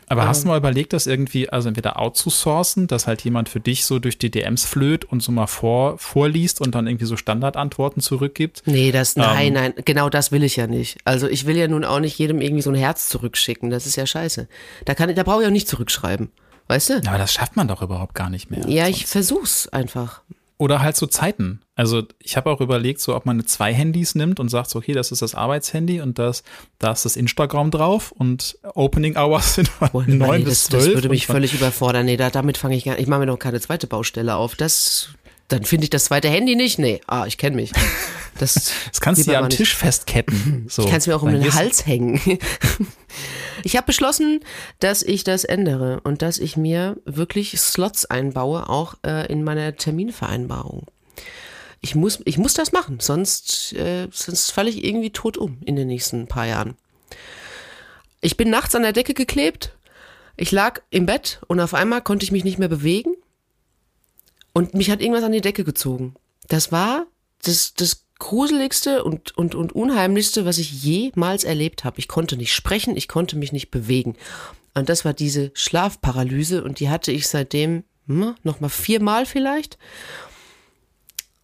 [0.09, 0.49] Aber hast du ähm.
[0.49, 4.31] mal überlegt, das irgendwie, also entweder outzusourcen, dass halt jemand für dich so durch die
[4.31, 8.63] DMs flöht und so mal vor, vorliest und dann irgendwie so Standardantworten zurückgibt?
[8.65, 10.97] Nee, das, nein, ähm, nein, genau das will ich ja nicht.
[11.05, 13.69] Also ich will ja nun auch nicht jedem irgendwie so ein Herz zurückschicken.
[13.69, 14.47] Das ist ja scheiße.
[14.85, 16.31] Da kann, da brauche ich auch nicht zurückschreiben.
[16.67, 17.01] Weißt du?
[17.07, 18.67] Aber das schafft man doch überhaupt gar nicht mehr.
[18.67, 18.97] Ja, sonst.
[18.97, 20.21] ich versuch's einfach.
[20.59, 21.61] Oder halt so Zeiten.
[21.75, 24.91] Also ich habe auch überlegt, so ob man zwei Handys nimmt und sagt, so, okay,
[24.91, 26.43] das ist das Arbeitshandy und das,
[26.79, 30.83] da ist das Instagram drauf und Opening Hours sind von neun nee, bis zwölf.
[30.83, 32.05] Das würde mich völlig überfordern.
[32.05, 33.03] Nee, da, damit fange ich gar nicht.
[33.03, 34.55] Ich mache mir noch keine zweite Baustelle auf.
[34.55, 35.11] Das
[35.49, 36.79] dann finde ich das zweite Handy nicht.
[36.79, 37.71] Nee, ah, ich kenne mich.
[38.37, 38.53] Das,
[38.87, 40.67] das kannst du ja am Tisch festketten.
[40.69, 40.83] So.
[40.83, 42.19] Ich kann es mir auch um den Hals hängen.
[43.63, 44.39] Ich habe beschlossen,
[44.79, 49.75] dass ich das ändere und dass ich mir wirklich Slots einbaue, auch äh, in meiner
[49.75, 50.85] Terminvereinbarung.
[51.81, 55.75] Ich muss, ich muss das machen, sonst, äh, sonst falle ich irgendwie tot um in
[55.75, 56.75] den nächsten paar Jahren.
[58.21, 59.73] Ich bin nachts an der Decke geklebt,
[60.37, 63.13] ich lag im Bett und auf einmal konnte ich mich nicht mehr bewegen
[64.53, 66.15] und mich hat irgendwas an die Decke gezogen.
[66.47, 67.05] Das war
[67.43, 71.99] das, das gruseligste und, und, und unheimlichste, was ich jemals erlebt habe.
[71.99, 74.15] Ich konnte nicht sprechen, ich konnte mich nicht bewegen.
[74.73, 79.77] Und das war diese Schlafparalyse und die hatte ich seitdem hm, nochmal viermal vielleicht.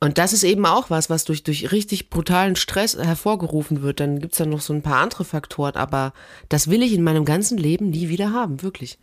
[0.01, 3.99] Und das ist eben auch was, was durch, durch richtig brutalen Stress hervorgerufen wird.
[3.99, 6.13] Dann gibt's da noch so ein paar andere Faktoren, aber
[6.49, 8.99] das will ich in meinem ganzen Leben nie wieder haben, wirklich.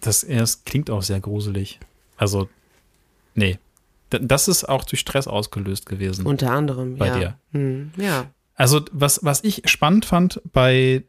[0.00, 1.80] Das erst klingt auch sehr gruselig.
[2.16, 2.48] Also,
[3.34, 3.58] nee,
[4.10, 6.26] das ist auch durch Stress ausgelöst gewesen.
[6.26, 7.18] Unter anderem, bei ja.
[7.18, 7.38] dir.
[7.52, 8.26] Hm, ja.
[8.54, 11.04] Also, was, was ich spannend fand bei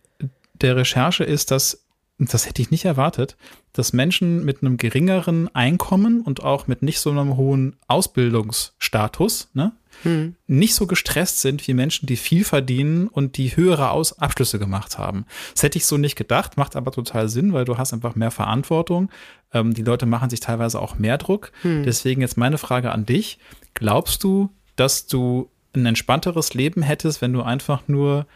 [0.54, 1.86] der Recherche ist, dass,
[2.18, 3.36] das hätte ich nicht erwartet,
[3.74, 9.74] dass Menschen mit einem geringeren Einkommen und auch mit nicht so einem hohen Ausbildungsstatus, ne,
[10.04, 10.36] hm.
[10.48, 14.98] nicht so gestresst sind wie Menschen, die viel verdienen und die höhere Aus Abschlüsse gemacht
[14.98, 15.26] haben.
[15.54, 18.32] Das hätte ich so nicht gedacht, macht aber total Sinn, weil du hast einfach mehr
[18.32, 19.10] Verantwortung.
[19.54, 21.52] Ähm, die Leute machen sich teilweise auch mehr Druck.
[21.62, 21.84] Hm.
[21.84, 23.40] Deswegen jetzt meine Frage an dich.
[23.74, 28.28] Glaubst du, dass du ein entspannteres Leben hättest, wenn du einfach nur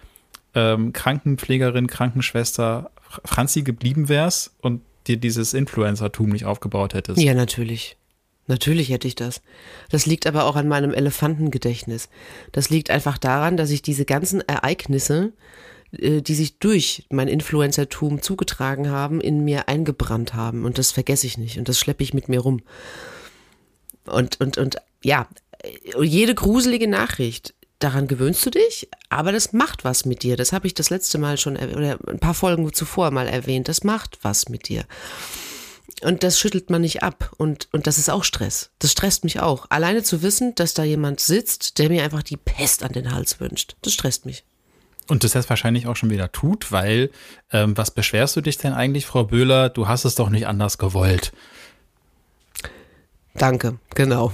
[0.55, 2.91] ähm, Krankenpflegerin, Krankenschwester
[3.23, 7.21] Franzi geblieben wärst und dir dieses Influencertum nicht aufgebaut hättest?
[7.21, 7.97] Ja, natürlich.
[8.47, 9.41] Natürlich hätte ich das.
[9.89, 12.09] Das liegt aber auch an meinem Elefantengedächtnis.
[12.51, 15.33] Das liegt einfach daran, dass ich diese ganzen Ereignisse,
[15.91, 20.65] äh, die sich durch mein Influencertum zugetragen haben, in mir eingebrannt haben.
[20.65, 21.57] Und das vergesse ich nicht.
[21.57, 22.61] Und das schleppe ich mit mir rum.
[24.05, 25.27] Und, und, und ja,
[26.01, 30.35] jede gruselige Nachricht, daran gewöhnst du dich, aber das macht was mit dir.
[30.35, 33.67] Das habe ich das letzte Mal schon, oder ein paar Folgen zuvor mal erwähnt.
[33.67, 34.85] Das macht was mit dir.
[36.01, 37.31] Und das schüttelt man nicht ab.
[37.37, 38.69] Und, und das ist auch Stress.
[38.79, 39.67] Das stresst mich auch.
[39.69, 43.39] Alleine zu wissen, dass da jemand sitzt, der mir einfach die Pest an den Hals
[43.39, 43.75] wünscht.
[43.81, 44.43] Das stresst mich.
[45.07, 47.09] Und das jetzt wahrscheinlich auch schon wieder tut, weil,
[47.51, 49.69] ähm, was beschwerst du dich denn eigentlich, Frau Böhler?
[49.69, 51.31] Du hast es doch nicht anders gewollt.
[53.33, 54.31] Danke, genau.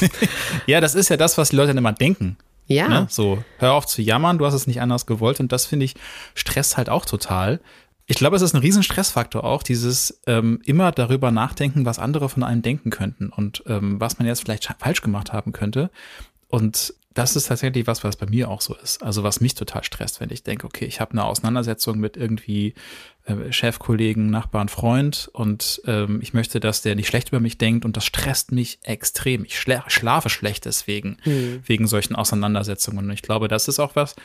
[0.66, 2.36] ja, das ist ja das, was die Leute dann immer denken.
[2.66, 2.88] Ja.
[2.88, 3.06] Ne?
[3.10, 5.40] So, hör auf zu jammern, du hast es nicht anders gewollt.
[5.40, 5.94] Und das finde ich
[6.34, 7.60] stresst halt auch total,
[8.10, 12.28] ich glaube, es ist ein riesen Stressfaktor auch, dieses ähm, immer darüber nachdenken, was andere
[12.28, 15.92] von einem denken könnten und ähm, was man jetzt vielleicht falsch gemacht haben könnte.
[16.48, 19.04] Und das ist tatsächlich was, was bei mir auch so ist.
[19.04, 22.74] Also was mich total stresst, wenn ich denke, okay, ich habe eine Auseinandersetzung mit irgendwie
[23.26, 27.58] äh, Chef, Kollegen, Nachbarn, Freund und ähm, ich möchte, dass der nicht schlecht über mich
[27.58, 29.44] denkt und das stresst mich extrem.
[29.44, 31.60] Ich schla schlafe schlecht deswegen, mhm.
[31.64, 33.04] wegen solchen Auseinandersetzungen.
[33.04, 34.16] Und ich glaube, das ist auch was,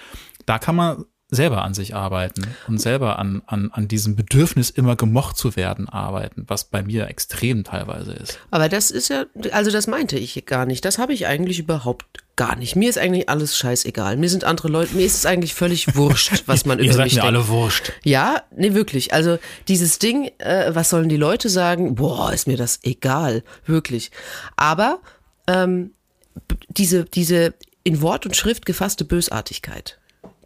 [0.48, 4.96] da kann man selber an sich arbeiten und selber an, an, an diesem Bedürfnis, immer
[4.96, 8.40] gemocht zu werden, arbeiten, was bei mir extrem teilweise ist.
[8.52, 10.84] Aber das ist ja, also das meinte ich gar nicht.
[10.86, 12.76] Das habe ich eigentlich überhaupt gar nicht.
[12.76, 14.18] Mir ist eigentlich alles scheißegal.
[14.18, 17.06] Mir sind andere Leute, mir ist es eigentlich völlig wurscht, was man über Ihr seid
[17.06, 17.36] mich mir denkt.
[17.38, 17.92] alle wurscht.
[18.04, 19.14] Ja, nee, wirklich.
[19.14, 21.96] Also dieses Ding, äh, was sollen die Leute sagen?
[21.96, 23.44] Boah, ist mir das egal.
[23.66, 24.12] Wirklich.
[24.58, 25.00] Aber
[25.48, 25.92] ähm,
[26.70, 30.00] diese, diese in Wort und Schrift gefasste Bösartigkeit,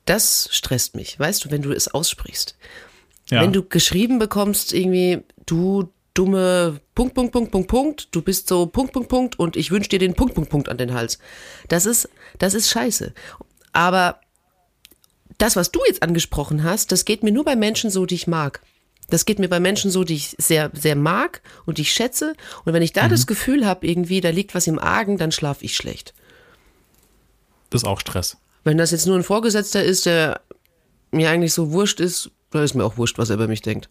[0.09, 2.57] das stresst mich, weißt du, wenn du es aussprichst.
[3.29, 3.41] Ja.
[3.41, 8.65] Wenn du geschrieben bekommst, irgendwie, du dumme Punkt, Punkt, Punkt, Punkt, Punkt, du bist so
[8.65, 11.19] Punkt, Punkt, Punkt und ich wünsche dir den Punkt, Punkt, Punkt an den Hals.
[11.67, 13.13] Das ist, das ist scheiße.
[13.71, 14.19] Aber
[15.37, 18.27] das, was du jetzt angesprochen hast, das geht mir nur bei Menschen so, die ich
[18.27, 18.61] mag.
[19.09, 22.33] Das geht mir bei Menschen so, die ich sehr, sehr mag und die ich schätze.
[22.65, 23.11] Und wenn ich da mhm.
[23.11, 26.13] das Gefühl habe, irgendwie, da liegt was im Argen, dann schlafe ich schlecht.
[27.69, 28.37] Das ist auch Stress.
[28.69, 30.41] Wenn das jetzt nur ein Vorgesetzter ist, der
[31.09, 33.89] mir eigentlich so wurscht ist, dann ist mir auch wurscht, was er über mich denkt.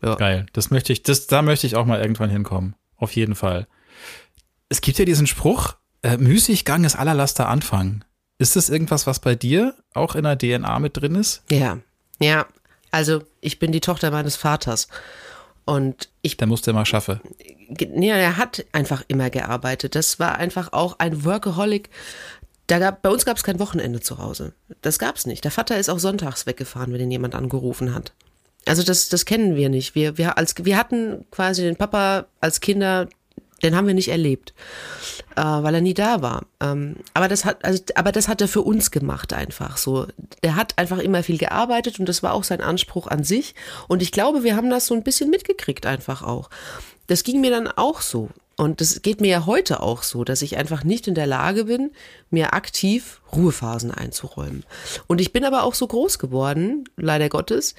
[0.00, 0.14] Ja.
[0.14, 0.46] Geil.
[0.52, 2.76] Das möchte ich, das, da möchte ich auch mal irgendwann hinkommen.
[2.96, 3.66] Auf jeden Fall.
[4.68, 8.04] Es gibt ja diesen Spruch, äh, Müßiggang ist allerlaster Anfang.
[8.38, 11.42] Ist das irgendwas, was bei dir auch in der DNA mit drin ist?
[11.50, 11.78] Ja.
[12.20, 12.46] Ja.
[12.92, 14.86] Also, ich bin die Tochter meines Vaters.
[15.64, 16.36] Und ich.
[16.36, 17.20] Der musste immer schaffen.
[17.76, 19.96] Ja, er hat einfach immer gearbeitet.
[19.96, 21.90] Das war einfach auch ein Workaholic.
[22.72, 24.54] Da gab, bei uns gab es kein Wochenende zu Hause.
[24.80, 25.44] Das gab es nicht.
[25.44, 28.14] Der Vater ist auch sonntags weggefahren, wenn ihn jemand angerufen hat.
[28.64, 29.94] Also das, das kennen wir nicht.
[29.94, 33.10] Wir, wir, als, wir hatten quasi den Papa als Kinder,
[33.62, 34.54] den haben wir nicht erlebt,
[35.36, 36.46] äh, weil er nie da war.
[36.60, 40.06] Ähm, aber, das hat, also, aber das hat er für uns gemacht einfach so.
[40.42, 43.54] Der hat einfach immer viel gearbeitet und das war auch sein Anspruch an sich.
[43.86, 46.48] Und ich glaube, wir haben das so ein bisschen mitgekriegt einfach auch.
[47.06, 48.30] Das ging mir dann auch so.
[48.56, 51.64] Und das geht mir ja heute auch so, dass ich einfach nicht in der Lage
[51.64, 51.90] bin,
[52.30, 54.64] mir aktiv Ruhephasen einzuräumen.
[55.06, 57.74] Und ich bin aber auch so groß geworden, leider Gottes,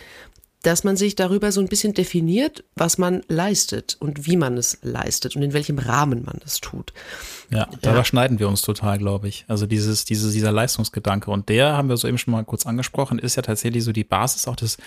[0.64, 4.80] dass man sich darüber so ein bisschen definiert, was man leistet und wie man es
[4.82, 6.94] leistet und in welchem Rahmen man es tut.
[7.50, 7.96] Ja, da ja.
[7.96, 9.44] überschneiden wir uns total, glaube ich.
[9.50, 11.30] Also dieses, dieses, dieser Leistungsgedanke.
[11.30, 14.06] Und der, haben wir so eben schon mal kurz angesprochen, ist ja tatsächlich so die
[14.06, 14.78] Basis auch des,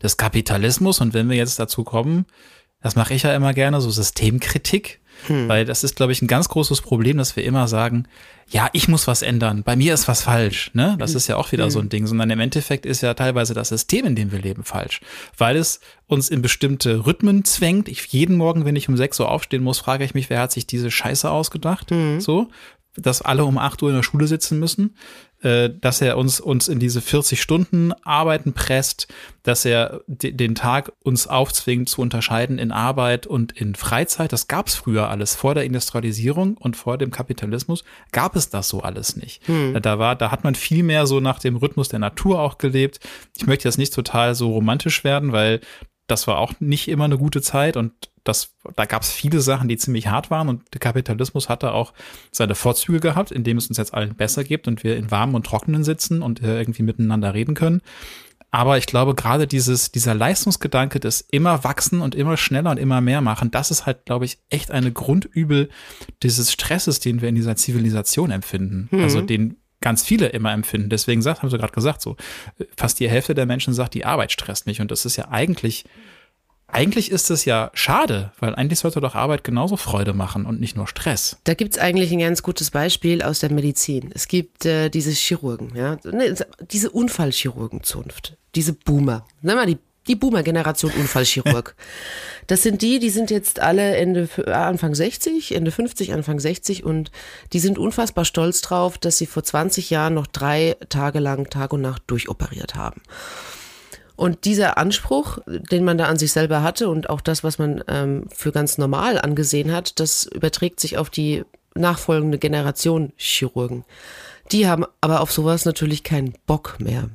[0.00, 1.00] des Kapitalismus.
[1.00, 2.26] Und wenn wir jetzt dazu kommen,
[2.80, 5.48] das mache ich ja immer gerne, so Systemkritik, hm.
[5.48, 8.06] Weil das ist, glaube ich, ein ganz großes Problem, dass wir immer sagen,
[8.48, 10.70] ja, ich muss was ändern, bei mir ist was falsch.
[10.74, 10.96] Ne?
[10.98, 11.16] Das hm.
[11.16, 11.70] ist ja auch wieder hm.
[11.70, 14.64] so ein Ding, sondern im Endeffekt ist ja teilweise das System, in dem wir leben,
[14.64, 15.00] falsch.
[15.38, 17.88] Weil es uns in bestimmte Rhythmen zwängt.
[17.88, 20.52] Ich, jeden Morgen, wenn ich um 6 Uhr aufstehen muss, frage ich mich, wer hat
[20.52, 21.90] sich diese Scheiße ausgedacht?
[21.90, 22.20] Hm.
[22.20, 22.48] So,
[22.96, 24.96] dass alle um 8 Uhr in der Schule sitzen müssen.
[25.44, 29.08] Äh, dass er uns, uns in diese 40 Stunden Arbeiten presst,
[29.42, 34.32] dass er den Tag uns aufzwingt zu unterscheiden in Arbeit und in Freizeit.
[34.32, 35.34] Das gab es früher alles.
[35.34, 39.46] Vor der Industrialisierung und vor dem Kapitalismus gab es das so alles nicht.
[39.46, 39.78] Hm.
[39.82, 43.00] Da war, da hat man viel mehr so nach dem Rhythmus der Natur auch gelebt.
[43.36, 45.60] Ich möchte jetzt nicht total so romantisch werden, weil
[46.06, 47.92] das war auch nicht immer eine gute Zeit und
[48.24, 51.92] das, da gab es viele Sachen, die ziemlich hart waren und der Kapitalismus hatte auch
[52.32, 55.46] seine Vorzüge gehabt, indem es uns jetzt allen besser gibt und wir in warmen und
[55.46, 57.82] trockenen sitzen und äh, irgendwie miteinander reden können.
[58.50, 63.00] Aber ich glaube, gerade dieses, dieser Leistungsgedanke des immer wachsen und immer schneller und immer
[63.00, 65.70] mehr machen, das ist halt, glaube ich, echt eine Grundübel
[66.22, 68.88] dieses Stresses, den wir in dieser Zivilisation empfinden.
[68.92, 69.02] Mhm.
[69.02, 70.88] Also den ganz viele immer empfinden.
[70.88, 72.16] Deswegen sagt, haben sie gerade gesagt, so
[72.76, 74.80] fast die Hälfte der Menschen sagt, die Arbeit stresst mich.
[74.80, 75.84] Und das ist ja eigentlich
[76.74, 80.76] eigentlich ist es ja schade, weil eigentlich sollte doch Arbeit genauso Freude machen und nicht
[80.76, 81.36] nur Stress.
[81.44, 84.10] Da gibt es eigentlich ein ganz gutes Beispiel aus der Medizin.
[84.12, 86.34] Es gibt äh, diese Chirurgen, ja, ne,
[86.72, 89.24] diese Unfallchirurgenzunft, diese Boomer.
[89.40, 91.76] Nimm mal die, die Boomer-Generation Unfallchirurg.
[92.46, 97.10] Das sind die, die sind jetzt alle Ende, Anfang 60, Ende 50, Anfang 60 und
[97.54, 101.72] die sind unfassbar stolz drauf, dass sie vor 20 Jahren noch drei Tage lang Tag
[101.72, 103.00] und Nacht durchoperiert haben.
[104.16, 107.82] Und dieser Anspruch, den man da an sich selber hatte und auch das, was man
[107.88, 113.84] ähm, für ganz normal angesehen hat, das überträgt sich auf die nachfolgende Generation Chirurgen.
[114.52, 117.10] Die haben aber auf sowas natürlich keinen Bock mehr.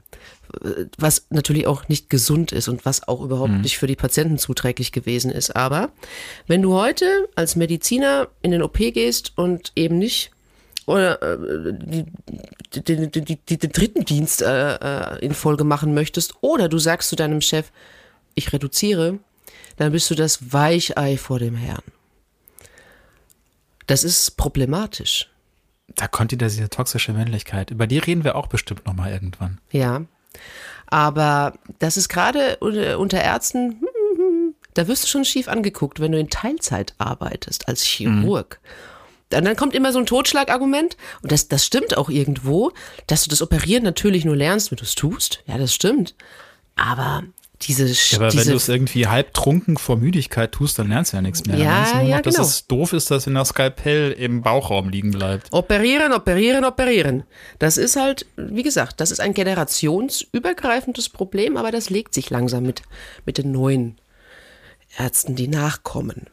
[0.97, 3.61] Was natürlich auch nicht gesund ist und was auch überhaupt mhm.
[3.61, 5.55] nicht für die Patienten zuträglich gewesen ist.
[5.55, 5.91] Aber
[6.47, 10.31] wenn du heute als Mediziner in den OP gehst und eben nicht
[10.89, 12.05] oder äh, die,
[12.81, 17.15] die, die, den dritten Dienst äh, äh, in Folge machen möchtest, oder du sagst zu
[17.15, 17.71] deinem Chef,
[18.33, 19.19] ich reduziere,
[19.77, 21.83] dann bist du das Weichei vor dem Herrn.
[23.85, 25.29] Das ist problematisch.
[25.89, 27.69] Da kommt wieder diese toxische Männlichkeit.
[27.69, 29.59] Über die reden wir auch bestimmt noch mal irgendwann.
[29.71, 30.01] Ja,
[30.87, 33.83] aber das ist gerade unter Ärzten,
[34.73, 38.59] da wirst du schon schief angeguckt, wenn du in Teilzeit arbeitest als Chirurg.
[38.63, 38.98] Mhm
[39.33, 42.71] und dann kommt immer so ein Totschlagargument, und das, das stimmt auch irgendwo,
[43.07, 45.43] dass du das Operieren natürlich nur lernst, wenn du es tust.
[45.45, 46.15] Ja, das stimmt.
[46.75, 47.23] Aber
[47.61, 47.85] diese.
[47.85, 51.17] Ja, aber diese, wenn du es irgendwie halb trunken vor Müdigkeit tust, dann lernst du
[51.17, 51.57] ja nichts mehr.
[51.57, 52.37] Ja, ja, noch, genau.
[52.37, 55.51] Dass es doof ist, dass in der Skalpell im Bauchraum liegen bleibt.
[55.51, 57.23] Operieren, operieren, operieren.
[57.59, 62.63] Das ist halt, wie gesagt, das ist ein generationsübergreifendes Problem, aber das legt sich langsam
[62.63, 62.81] mit,
[63.25, 63.99] mit den neuen
[64.97, 66.27] Ärzten, die nachkommen.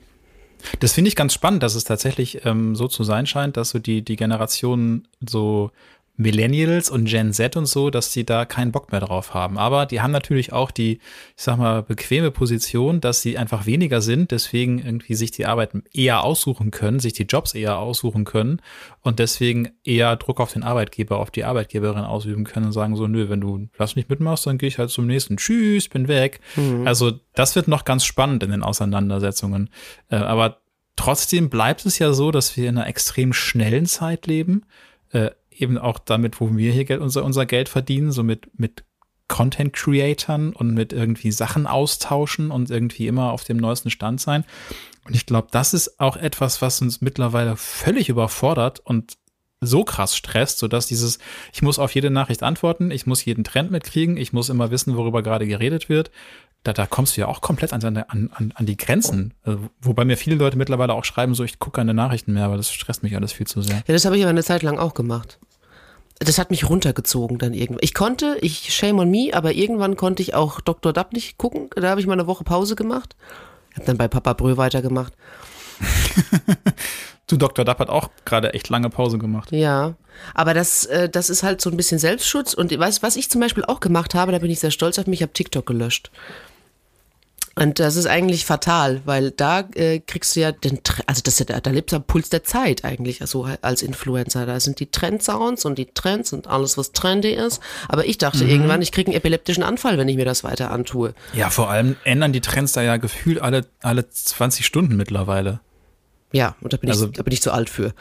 [0.79, 3.79] Das finde ich ganz spannend, dass es tatsächlich ähm, so zu sein scheint, dass so
[3.79, 5.71] die, die Generation so
[6.17, 9.59] Millennials und Gen Z und so, dass sie da keinen Bock mehr drauf haben.
[9.59, 10.93] Aber die haben natürlich auch die,
[11.37, 15.73] ich sag mal, bequeme Position, dass sie einfach weniger sind, deswegen irgendwie sich die Arbeit
[15.93, 18.63] eher aussuchen können, sich die Jobs eher aussuchen können
[19.03, 23.07] und deswegen eher Druck auf den Arbeitgeber, auf die Arbeitgeberin ausüben können und sagen so,
[23.07, 25.37] nö, wenn du das nicht mitmachst, dann gehe ich halt zum nächsten.
[25.37, 26.41] Tschüss, bin weg.
[26.57, 26.87] Mhm.
[26.87, 29.69] Also das wird noch ganz spannend in den Auseinandersetzungen.
[30.09, 30.61] Äh, aber
[30.97, 34.65] trotzdem bleibt es ja so, dass wir in einer extrem schnellen Zeit leben.
[35.11, 38.85] Äh, eben auch damit, wo wir hier Geld, unser, unser Geld verdienen, so mit, mit
[39.29, 44.45] Content Creatern und mit irgendwie Sachen austauschen und irgendwie immer auf dem neuesten Stand sein.
[45.05, 49.17] Und ich glaube, das ist auch etwas, was uns mittlerweile völlig überfordert und
[49.61, 51.19] so krass stresst, sodass dieses,
[51.53, 54.97] ich muss auf jede Nachricht antworten, ich muss jeden Trend mitkriegen, ich muss immer wissen,
[54.97, 56.11] worüber gerade geredet wird.
[56.67, 59.35] Da, da kommst du ja auch komplett an, an, an, an die Grenzen.
[59.45, 62.57] Also, wobei mir viele Leute mittlerweile auch schreiben, so ich gucke keine Nachrichten mehr, weil
[62.57, 63.77] das stresst mich alles viel zu sehr.
[63.77, 65.39] Ja, das habe ich aber eine Zeit lang auch gemacht
[66.19, 67.83] das hat mich runtergezogen dann irgendwann.
[67.83, 70.93] Ich konnte, ich shame on me, aber irgendwann konnte ich auch Dr.
[70.93, 71.69] Dab nicht gucken.
[71.77, 73.17] Da habe ich mal eine Woche Pause gemacht.
[73.77, 75.13] Hab dann bei Papa Brö weitergemacht.
[77.27, 77.67] du, Dr.
[77.67, 79.53] Dapp hat auch gerade echt lange Pause gemacht.
[79.53, 79.95] Ja,
[80.35, 82.55] aber das, äh, das ist halt so ein bisschen Selbstschutz.
[82.55, 85.07] Und weißt was ich zum Beispiel auch gemacht habe, da bin ich sehr stolz auf
[85.07, 86.11] mich, ich habe TikTok gelöscht.
[87.59, 91.49] Und das ist eigentlich fatal, weil da äh, kriegst du ja den, also das ist
[91.49, 94.45] ja, da lebst du am Puls der Zeit eigentlich, also als Influencer.
[94.45, 97.63] Da sind die Trendsounds und die Trends und alles, was trendy ist.
[97.89, 98.51] Aber ich dachte mhm.
[98.51, 101.15] irgendwann, ich kriege einen epileptischen Anfall, wenn ich mir das weiter antue.
[101.33, 105.61] Ja, vor allem ändern die Trends da ja gefühlt alle, alle 20 Stunden mittlerweile.
[106.33, 107.95] Ja, und da bin, also, ich, da bin ich zu alt für.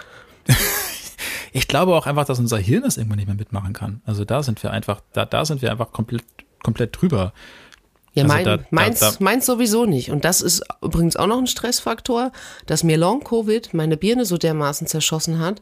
[1.53, 4.01] ich glaube auch einfach, dass unser Hirn das irgendwann nicht mehr mitmachen kann.
[4.05, 6.25] Also da sind wir einfach, da, da sind wir einfach komplett,
[6.61, 7.31] komplett drüber.
[8.15, 9.17] Ja, also mein, da, meins, da, da.
[9.19, 10.09] meins sowieso nicht.
[10.09, 12.31] Und das ist übrigens auch noch ein Stressfaktor,
[12.65, 15.61] dass mir Long-Covid meine Birne so dermaßen zerschossen hat,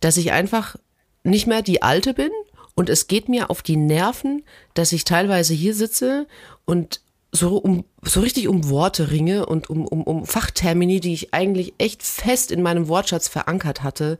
[0.00, 0.76] dass ich einfach
[1.24, 2.30] nicht mehr die Alte bin
[2.74, 6.26] und es geht mir auf die Nerven, dass ich teilweise hier sitze
[6.64, 7.00] und
[7.32, 11.74] so um so richtig um Worte ringe und um, um, um Fachtermini, die ich eigentlich
[11.78, 14.18] echt fest in meinem Wortschatz verankert hatte.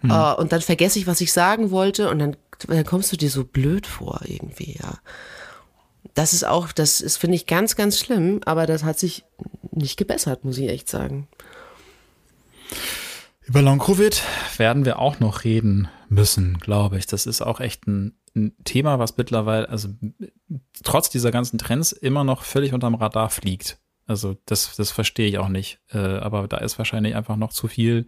[0.00, 0.10] Hm.
[0.10, 2.36] Uh, und dann vergesse ich, was ich sagen wollte und dann,
[2.66, 4.98] dann kommst du dir so blöd vor irgendwie, ja
[6.14, 9.24] das ist auch, das ist, finde ich, ganz, ganz schlimm, aber das hat sich
[9.70, 11.28] nicht gebessert, muss ich echt sagen.
[13.48, 14.22] Über Long-Covid
[14.58, 17.06] werden wir auch noch reden müssen, glaube ich.
[17.06, 19.88] Das ist auch echt ein, ein, Thema, was mittlerweile, also
[20.82, 23.78] trotz dieser ganzen Trends immer noch völlig unterm Radar fliegt.
[24.06, 25.80] Also das, das verstehe ich auch nicht.
[25.90, 28.06] Äh, aber da ist wahrscheinlich einfach noch zu viel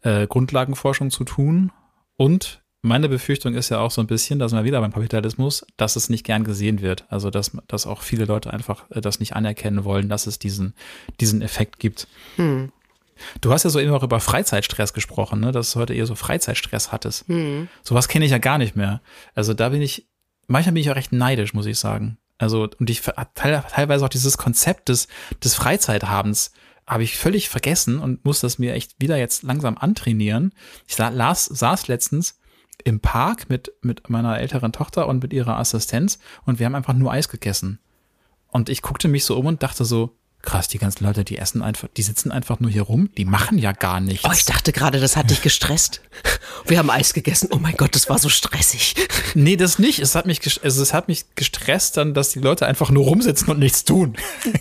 [0.00, 1.72] äh, Grundlagenforschung zu tun.
[2.16, 5.96] Und meine Befürchtung ist ja auch so ein bisschen, dass wir wieder beim Kapitalismus, dass
[5.96, 7.04] es nicht gern gesehen wird.
[7.08, 10.74] Also, dass, dass auch viele Leute einfach äh, das nicht anerkennen wollen, dass es diesen,
[11.20, 12.06] diesen Effekt gibt.
[12.36, 12.72] Hm.
[13.40, 15.50] Du hast ja so eben auch über Freizeitstress gesprochen, ne?
[15.50, 17.26] dass du heute eher so Freizeitstress hattest.
[17.26, 17.68] Hm.
[17.82, 19.00] Sowas kenne ich ja gar nicht mehr.
[19.34, 20.08] Also da bin ich,
[20.46, 22.18] manchmal bin ich auch recht neidisch, muss ich sagen.
[22.38, 23.02] Also, und ich
[23.34, 25.08] teilweise auch dieses Konzept des,
[25.42, 26.52] des Freizeithabens
[26.86, 30.54] habe ich völlig vergessen und muss das mir echt wieder jetzt langsam antrainieren.
[30.86, 32.37] Ich las, saß letztens
[32.84, 36.94] im Park mit, mit meiner älteren Tochter und mit ihrer Assistenz und wir haben einfach
[36.94, 37.78] nur Eis gegessen.
[38.50, 41.62] Und ich guckte mich so um und dachte so, krass, die ganzen Leute, die essen
[41.62, 44.24] einfach, die sitzen einfach nur hier rum, die machen ja gar nichts.
[44.24, 46.00] Oh, ich dachte gerade, das hat dich gestresst.
[46.66, 47.48] Wir haben Eis gegessen.
[47.50, 48.94] Oh mein Gott, das war so stressig.
[49.34, 49.98] Nee, das nicht.
[49.98, 53.48] Es hat mich, also es hat mich gestresst dann, dass die Leute einfach nur rumsitzen
[53.48, 54.16] und nichts tun.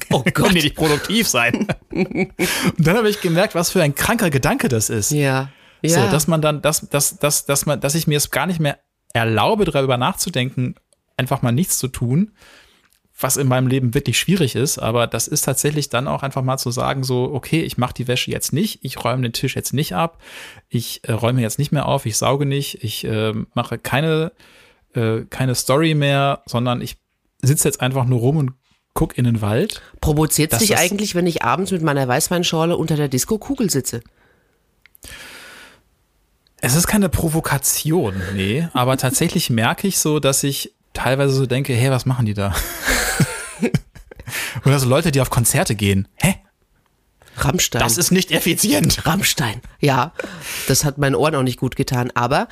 [0.10, 0.50] Oh Gott.
[0.52, 1.68] die nicht produktiv sein.
[1.92, 2.34] und
[2.78, 5.12] dann habe ich gemerkt, was für ein kranker Gedanke das ist.
[5.12, 5.50] Ja.
[5.82, 6.06] Ja.
[6.06, 8.60] So, dass man dann, dass, dass, dass, dass man, dass ich mir es gar nicht
[8.60, 8.80] mehr
[9.14, 10.76] erlaube, darüber nachzudenken,
[11.18, 12.34] einfach mal nichts zu tun,
[13.20, 16.58] was in meinem Leben wirklich schwierig ist, aber das ist tatsächlich dann auch einfach mal
[16.58, 19.74] zu sagen, so, okay, ich mache die Wäsche jetzt nicht, ich räume den Tisch jetzt
[19.74, 20.22] nicht ab,
[20.70, 24.34] ich äh, räume jetzt nicht mehr auf, ich sauge nicht, ich äh, mache keine,
[24.94, 26.98] äh, keine Story mehr, sondern ich
[27.42, 28.52] sitze jetzt einfach nur rum und
[28.94, 29.82] guck in den Wald.
[30.00, 34.02] Provoziert dich eigentlich, wenn ich abends mit meiner Weißweinschorle unter der Disco-Kugel sitze?
[36.62, 41.74] Es ist keine Provokation, nee, aber tatsächlich merke ich so, dass ich teilweise so denke,
[41.74, 42.56] hey, was machen die da?
[44.66, 46.08] Oder so Leute, die auf Konzerte gehen.
[46.16, 46.36] Hä?
[47.38, 47.82] Rammstein.
[47.82, 49.06] Das ist nicht effizient.
[49.06, 49.62] Rammstein.
[49.80, 50.14] Ja,
[50.68, 52.12] das hat meinen Ohren auch nicht gut getan.
[52.16, 52.48] Aber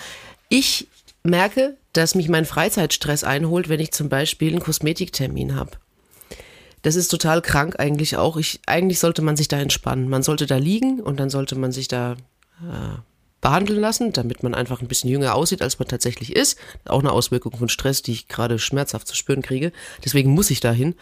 [0.48, 0.88] ich
[1.24, 5.72] merke, dass mich mein Freizeitstress einholt, wenn ich zum Beispiel einen Kosmetiktermin habe.
[6.84, 8.38] Das ist total krank eigentlich auch.
[8.38, 10.08] Ich, eigentlich sollte man sich da entspannen.
[10.08, 12.16] Man sollte da liegen und dann sollte man sich da
[12.62, 13.00] äh,
[13.46, 16.58] behandeln lassen, damit man einfach ein bisschen jünger aussieht, als man tatsächlich ist.
[16.86, 19.72] Auch eine Auswirkung von Stress, die ich gerade schmerzhaft zu spüren kriege.
[20.04, 20.96] Deswegen muss ich dahin.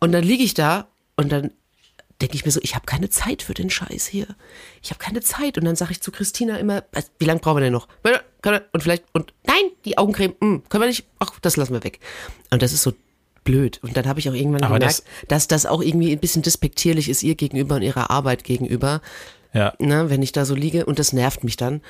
[0.00, 1.50] Und dann liege ich da und dann
[2.22, 4.26] denke ich mir so, ich habe keine Zeit für den Scheiß hier.
[4.82, 5.58] Ich habe keine Zeit.
[5.58, 6.82] Und dann sage ich zu Christina immer,
[7.18, 7.88] wie lange brauchen wir denn noch?
[8.72, 11.84] Und vielleicht, und nein, die Augencreme, mh, hm, können wir nicht, ach, das lassen wir
[11.84, 12.00] weg.
[12.50, 12.94] Und das ist so
[13.44, 13.80] blöd.
[13.82, 16.40] Und dann habe ich auch irgendwann Aber gemerkt, das dass das auch irgendwie ein bisschen
[16.40, 19.02] despektierlich ist ihr gegenüber und ihrer Arbeit gegenüber,
[19.52, 19.72] ja.
[19.78, 21.80] Ne, wenn ich da so liege und das nervt mich dann.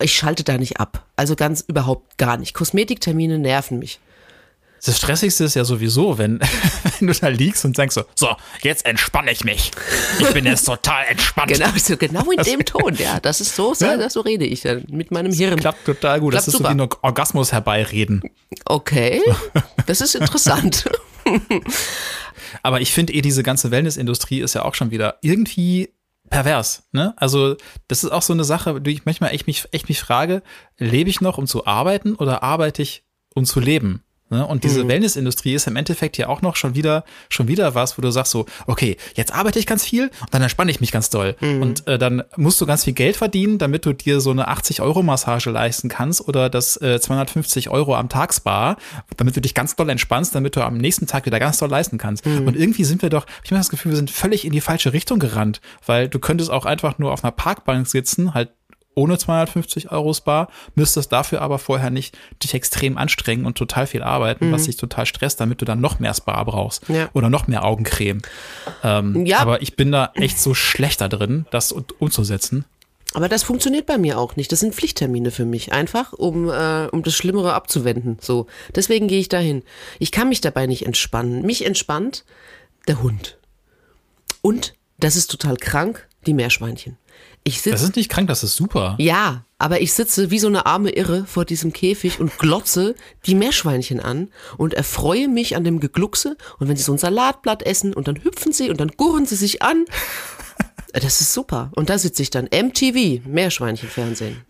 [0.00, 1.06] Ich schalte da nicht ab.
[1.16, 2.54] Also ganz überhaupt gar nicht.
[2.54, 4.00] Kosmetiktermine nerven mich.
[4.84, 6.40] Das Stressigste ist ja sowieso, wenn,
[6.98, 9.70] wenn du da liegst und sagst so, so, jetzt entspanne ich mich.
[10.18, 11.52] Ich bin jetzt total entspannt.
[11.52, 13.18] Genau, so, genau in dem Ton, ja.
[13.20, 14.10] Das ist so, so, ja.
[14.10, 15.52] so rede ich dann mit meinem Hirn.
[15.52, 16.32] Das klappt total gut.
[16.32, 16.70] Klappt das ist super.
[16.70, 18.22] so wie ein Orgasmus herbeireden.
[18.66, 19.22] Okay,
[19.86, 20.84] das ist interessant.
[22.62, 25.90] Aber ich finde eh, diese ganze Wellnessindustrie ist ja auch schon wieder irgendwie
[26.34, 27.14] pervers, ne?
[27.16, 27.56] Also,
[27.86, 30.42] das ist auch so eine Sache, die ich manchmal echt mich, echt mich frage,
[30.78, 33.04] lebe ich noch, um zu arbeiten oder arbeite ich,
[33.34, 34.02] um zu leben?
[34.34, 34.44] Ne?
[34.44, 34.88] Und diese mhm.
[34.88, 38.32] Wellnessindustrie ist im Endeffekt ja auch noch schon wieder, schon wieder was, wo du sagst
[38.32, 41.36] so, okay, jetzt arbeite ich ganz viel und dann entspanne ich mich ganz doll.
[41.40, 41.62] Mhm.
[41.62, 45.50] Und äh, dann musst du ganz viel Geld verdienen, damit du dir so eine 80-Euro-Massage
[45.50, 48.76] leisten kannst oder das äh, 250 Euro am Tag Spa,
[49.16, 51.96] damit du dich ganz doll entspannst, damit du am nächsten Tag wieder ganz doll leisten
[51.96, 52.26] kannst.
[52.26, 52.48] Mhm.
[52.48, 54.92] Und irgendwie sind wir doch, ich habe das Gefühl, wir sind völlig in die falsche
[54.92, 58.50] Richtung gerannt, weil du könntest auch einfach nur auf einer Parkbank sitzen, halt
[58.94, 64.02] ohne 250 Euro Spa, müsstest dafür aber vorher nicht dich extrem anstrengen und total viel
[64.02, 64.52] arbeiten, mhm.
[64.52, 67.08] was dich total stresst, damit du dann noch mehr Spa brauchst ja.
[67.12, 68.22] oder noch mehr Augencreme.
[68.82, 69.38] Ähm, ja.
[69.38, 72.64] Aber ich bin da echt so schlechter drin, das umzusetzen.
[73.14, 74.50] Aber das funktioniert bei mir auch nicht.
[74.50, 78.18] Das sind Pflichttermine für mich, einfach um, äh, um das Schlimmere abzuwenden.
[78.20, 79.62] So, deswegen gehe ich dahin.
[80.00, 81.42] Ich kann mich dabei nicht entspannen.
[81.42, 82.24] Mich entspannt
[82.88, 83.38] der Hund.
[84.42, 86.98] Und, das ist total krank, die Meerschweinchen.
[87.46, 88.96] Ich sitz, das ist nicht krank, das ist super.
[88.98, 92.94] Ja, aber ich sitze wie so eine arme Irre vor diesem Käfig und glotze
[93.26, 96.38] die Meerschweinchen an und erfreue mich an dem Gegluckse.
[96.58, 99.36] Und wenn sie so ein Salatblatt essen und dann hüpfen sie und dann gurren sie
[99.36, 99.84] sich an
[100.92, 101.70] das ist super.
[101.74, 102.44] Und da sitze ich dann.
[102.46, 104.42] MTV, Meerschweinchenfernsehen.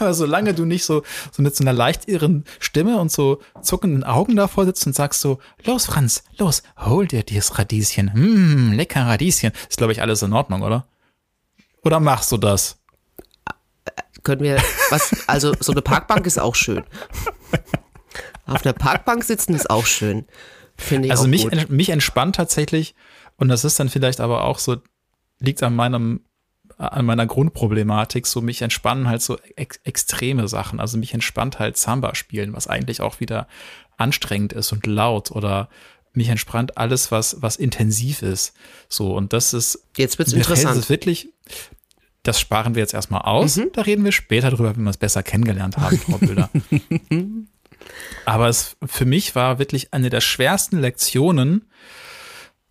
[0.10, 4.36] Solange du nicht so, so mit so einer leicht irren Stimme und so zuckenden Augen
[4.36, 8.10] davor sitzt und sagst so, los Franz, los, hol dir dieses Radieschen.
[8.14, 9.52] Mmm, lecker Radieschen.
[9.68, 10.86] Ist, glaube ich, alles in Ordnung, oder?
[11.84, 12.78] Oder machst du das?
[14.24, 16.84] Können wir, was, also so eine Parkbank ist auch schön.
[18.46, 20.26] Auf einer Parkbank sitzen ist auch schön.
[20.76, 21.70] Finde ich Also auch mich, gut.
[21.70, 22.94] mich entspannt tatsächlich,
[23.36, 24.76] und das ist dann vielleicht aber auch so
[25.40, 26.24] liegt an meinem
[26.78, 30.78] an meiner Grundproblematik, so mich entspannen halt so ex extreme Sachen.
[30.78, 33.48] Also mich entspannt halt Samba spielen, was eigentlich auch wieder
[33.96, 35.68] anstrengend ist und laut oder
[36.18, 38.52] mich entspannt alles, was, was intensiv ist.
[38.88, 39.82] So, und das ist.
[39.96, 40.76] Jetzt wird's interessant.
[40.76, 41.30] Das ist wirklich,
[42.22, 43.56] das sparen wir jetzt erstmal aus.
[43.56, 43.70] Mhm.
[43.72, 46.50] Da reden wir später drüber, wenn wir es besser kennengelernt haben, Frau Bilder.
[48.26, 51.64] Aber es für mich war wirklich eine der schwersten Lektionen,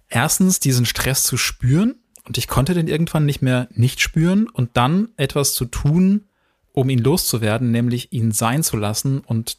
[0.10, 1.96] erstens diesen Stress zu spüren
[2.26, 6.26] und ich konnte den irgendwann nicht mehr nicht spüren und dann etwas zu tun,
[6.74, 9.58] um ihn loszuwerden, nämlich ihn sein zu lassen und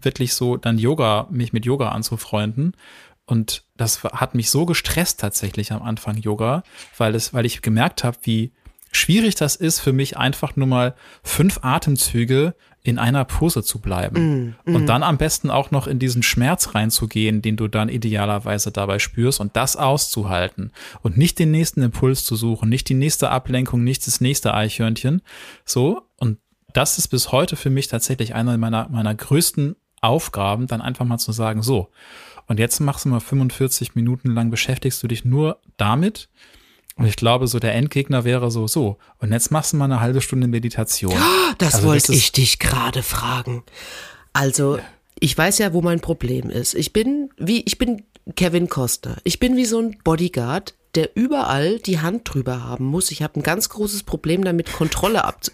[0.00, 2.76] wirklich so dann Yoga, mich mit Yoga anzufreunden.
[3.24, 6.62] Und das hat mich so gestresst tatsächlich am Anfang Yoga,
[6.98, 8.52] weil es, weil ich gemerkt habe, wie
[8.92, 12.54] schwierig das ist für mich einfach nur mal fünf Atemzüge
[12.84, 14.74] in einer Pose zu bleiben mm, mm.
[14.74, 18.98] und dann am besten auch noch in diesen Schmerz reinzugehen, den du dann idealerweise dabei
[18.98, 23.84] spürst und das auszuhalten und nicht den nächsten Impuls zu suchen, nicht die nächste Ablenkung,
[23.84, 25.22] nicht das nächste Eichhörnchen.
[25.64, 26.38] So und
[26.72, 31.18] das ist bis heute für mich tatsächlich einer meiner meiner größten Aufgaben, dann einfach mal
[31.18, 31.88] zu sagen, so
[32.46, 36.28] und jetzt machst du mal 45 Minuten lang beschäftigst du dich nur damit
[36.96, 40.00] und ich glaube, so der Endgegner wäre so, so, und jetzt machst du mal eine
[40.00, 41.14] halbe Stunde Meditation.
[41.58, 43.62] Das also wollte ich dich gerade fragen.
[44.32, 44.78] Also,
[45.18, 46.74] ich weiß ja, wo mein Problem ist.
[46.74, 48.04] Ich bin wie, ich bin
[48.36, 49.16] Kevin Costner.
[49.24, 53.10] Ich bin wie so ein Bodyguard, der überall die Hand drüber haben muss.
[53.10, 55.52] Ich habe ein ganz großes Problem damit, Kontrolle abzu.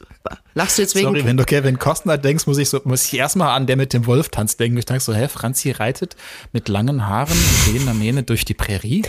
[0.55, 1.07] Lachst du jetzt wegen?
[1.07, 3.93] Sorry, wenn du Kevin Costner denkst, muss ich so, muss ich erstmal an der mit
[3.93, 4.79] dem Wolf tanzt denken.
[4.79, 6.17] Ich denke so, hä, Franzi reitet
[6.53, 9.03] mit langen Haaren und wehender Mähne durch die Prärie?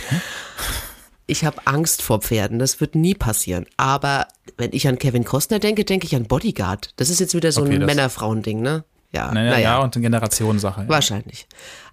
[1.26, 2.58] Ich habe Angst vor Pferden.
[2.58, 3.66] Das wird nie passieren.
[3.76, 6.90] Aber wenn ich an Kevin Costner denke, denke ich an Bodyguard.
[6.96, 8.84] Das ist jetzt wieder so okay, ein Männer-Frauen-Ding, ne?
[9.12, 9.58] Ja, naja, naja.
[9.58, 10.82] ja, und eine Generationensache.
[10.82, 10.88] Ja.
[10.88, 11.46] Wahrscheinlich.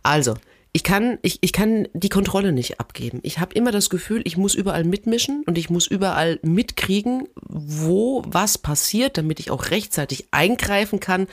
[0.04, 0.36] Also,
[0.78, 3.20] ich kann, ich, ich kann die Kontrolle nicht abgeben.
[3.24, 8.22] Ich habe immer das Gefühl, ich muss überall mitmischen und ich muss überall mitkriegen, wo
[8.28, 11.26] was passiert, damit ich auch rechtzeitig eingreifen kann,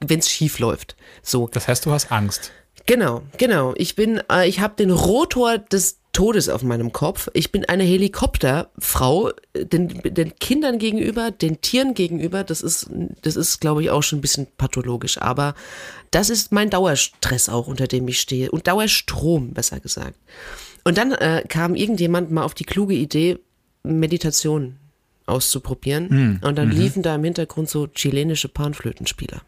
[0.00, 0.96] wenn es schief läuft.
[1.20, 1.46] So.
[1.52, 2.52] Das heißt, du hast Angst.
[2.86, 3.74] Genau, genau.
[3.76, 7.28] Ich bin, äh, ich habe den Rotor des Todes auf meinem Kopf.
[7.34, 12.42] Ich bin eine Helikopterfrau, den, den Kindern gegenüber, den Tieren gegenüber.
[12.42, 12.88] Das ist,
[13.20, 15.20] das ist, glaube ich, auch schon ein bisschen pathologisch.
[15.20, 15.54] Aber
[16.12, 18.50] das ist mein Dauerstress auch, unter dem ich stehe.
[18.50, 20.16] Und Dauerstrom, besser gesagt.
[20.84, 23.38] Und dann äh, kam irgendjemand mal auf die kluge Idee,
[23.82, 24.76] Meditation
[25.26, 26.08] auszuprobieren.
[26.08, 26.40] Mhm.
[26.42, 26.76] Und dann mhm.
[26.76, 29.42] liefen da im Hintergrund so chilenische Panflötenspieler.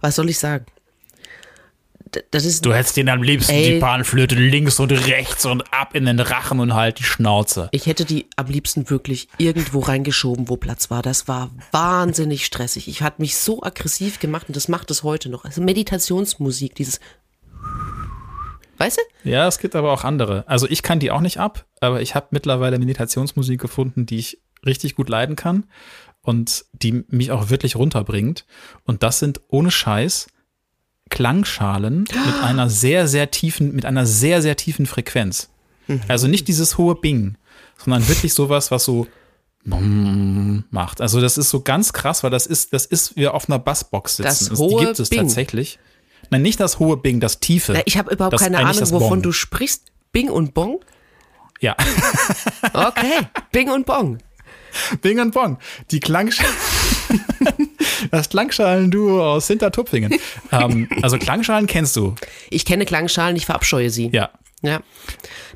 [0.00, 0.64] Was soll ich sagen?
[2.30, 2.64] Das ist.
[2.64, 6.20] Du hättest den am liebsten ey, die Panflöte links und rechts und ab in den
[6.20, 7.68] Rachen und halt die Schnauze.
[7.72, 11.02] Ich hätte die am liebsten wirklich irgendwo reingeschoben, wo Platz war.
[11.02, 12.88] Das war wahnsinnig stressig.
[12.88, 15.44] Ich hatte mich so aggressiv gemacht und das macht es heute noch.
[15.44, 17.00] Also Meditationsmusik, dieses.
[18.78, 19.30] Weißt du?
[19.30, 20.44] Ja, es gibt aber auch andere.
[20.46, 24.38] Also ich kann die auch nicht ab, aber ich habe mittlerweile Meditationsmusik gefunden, die ich
[24.64, 25.64] richtig gut leiden kann
[26.20, 28.44] und die mich auch wirklich runterbringt.
[28.84, 30.26] Und das sind ohne Scheiß
[31.10, 35.48] Klangschalen mit einer sehr, sehr tiefen, mit einer sehr, sehr tiefen Frequenz.
[35.86, 36.00] Mhm.
[36.08, 37.36] Also nicht dieses hohe Bing,
[37.76, 39.06] sondern wirklich sowas, was so
[39.64, 41.00] macht.
[41.00, 44.16] Also das ist so ganz krass, weil das ist, das ist wie auf einer Bassbox
[44.16, 44.50] sitzen.
[44.50, 45.20] Das hohe die gibt es Bing.
[45.20, 45.78] tatsächlich.
[46.30, 47.72] Nein, nicht das hohe Bing, das tiefe.
[47.72, 49.92] Na, ich habe überhaupt keine Ahnung, wovon du sprichst.
[50.12, 50.84] Bing und Bong?
[51.60, 51.76] Ja.
[52.72, 54.18] okay, Bing und Bong.
[55.02, 55.58] Bing und Bong.
[55.90, 56.54] Die Klangschalen.
[58.10, 60.14] das Klangschalen-Duo aus Hintertupfingen.
[60.52, 62.14] ähm, also Klangschalen kennst du.
[62.50, 64.10] Ich kenne Klangschalen, ich verabscheue sie.
[64.12, 64.30] Ja.
[64.62, 64.80] Ja.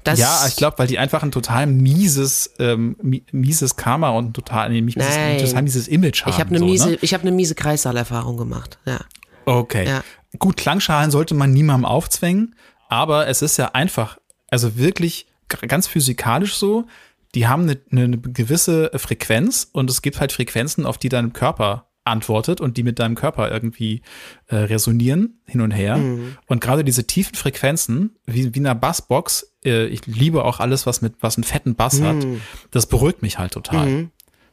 [0.05, 2.97] Das ja, ich glaube, weil die einfach ein total mieses, ähm,
[3.33, 6.31] mieses Karma und ein total, nee, mieses, total mieses Image haben.
[6.31, 6.99] Ich habe eine so, miese, ne?
[7.01, 8.79] ich habe eine miese Kreissaalerfahrung gemacht.
[8.87, 9.01] Ja.
[9.45, 9.87] Okay.
[9.87, 10.05] Ja.
[10.39, 12.55] Gut, Klangschalen sollte man niemandem aufzwängen,
[12.89, 14.19] aber es ist ja einfach,
[14.49, 15.27] also wirklich
[15.67, 16.87] ganz physikalisch so.
[17.35, 21.90] Die haben eine, eine gewisse Frequenz und es gibt halt Frequenzen, auf die dein Körper
[22.05, 24.03] antwortet und die mit deinem Körper irgendwie
[24.47, 25.97] äh, resonieren hin und her.
[25.97, 26.37] Mhm.
[26.47, 30.87] Und gerade diese tiefen Frequenzen, wie, wie in einer Bassbox, äh, ich liebe auch alles,
[30.87, 32.05] was mit was einen fetten Bass mhm.
[32.05, 32.27] hat,
[32.71, 33.87] das beruhigt mich halt total.
[33.87, 34.11] Mhm.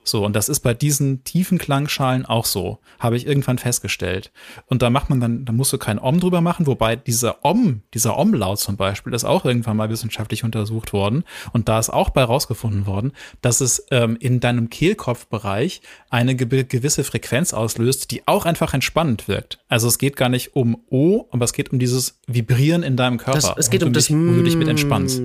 [0.08, 4.32] So, und das ist bei diesen tiefen Klangschalen auch so, habe ich irgendwann festgestellt.
[4.68, 7.82] Und da macht man dann, da musst du kein Om drüber machen, wobei dieser Om,
[7.93, 11.24] dieser Om-Laut zum Beispiel, ist auch irgendwann mal wissenschaftlich untersucht worden.
[11.53, 16.64] Und da ist auch bei rausgefunden worden, dass es ähm, in deinem Kehlkopfbereich eine ge
[16.64, 19.60] gewisse Frequenz auslöst, die auch einfach entspannend wirkt.
[19.68, 23.18] Also es geht gar nicht um O, aber es geht um dieses Vibrieren in deinem
[23.18, 23.39] Körper.
[23.39, 25.22] Das, es geht um dich, das, wo du dich mit entspannst.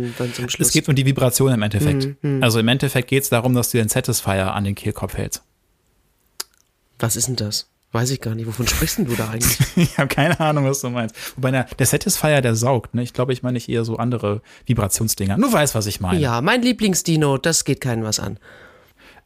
[0.59, 2.23] Es geht um die Vibration im Endeffekt.
[2.23, 2.43] Mm, mm.
[2.43, 5.43] Also im Endeffekt geht es darum, dass du den Satisfier an den Kehlkopf hältst.
[6.99, 7.69] Was ist denn das?
[7.93, 8.47] Weiß ich gar nicht.
[8.47, 9.59] Wovon sprichst denn du da eigentlich?
[9.77, 11.15] ich habe keine Ahnung, was du meinst.
[11.37, 12.95] Wobei der, der Satisfier, der saugt.
[12.95, 13.03] Ne?
[13.03, 15.37] Ich glaube, ich meine nicht eher so andere Vibrationsdinger.
[15.37, 16.19] Du weißt, was ich meine.
[16.19, 18.39] Ja, mein Lieblingsdino, das geht keinem was an.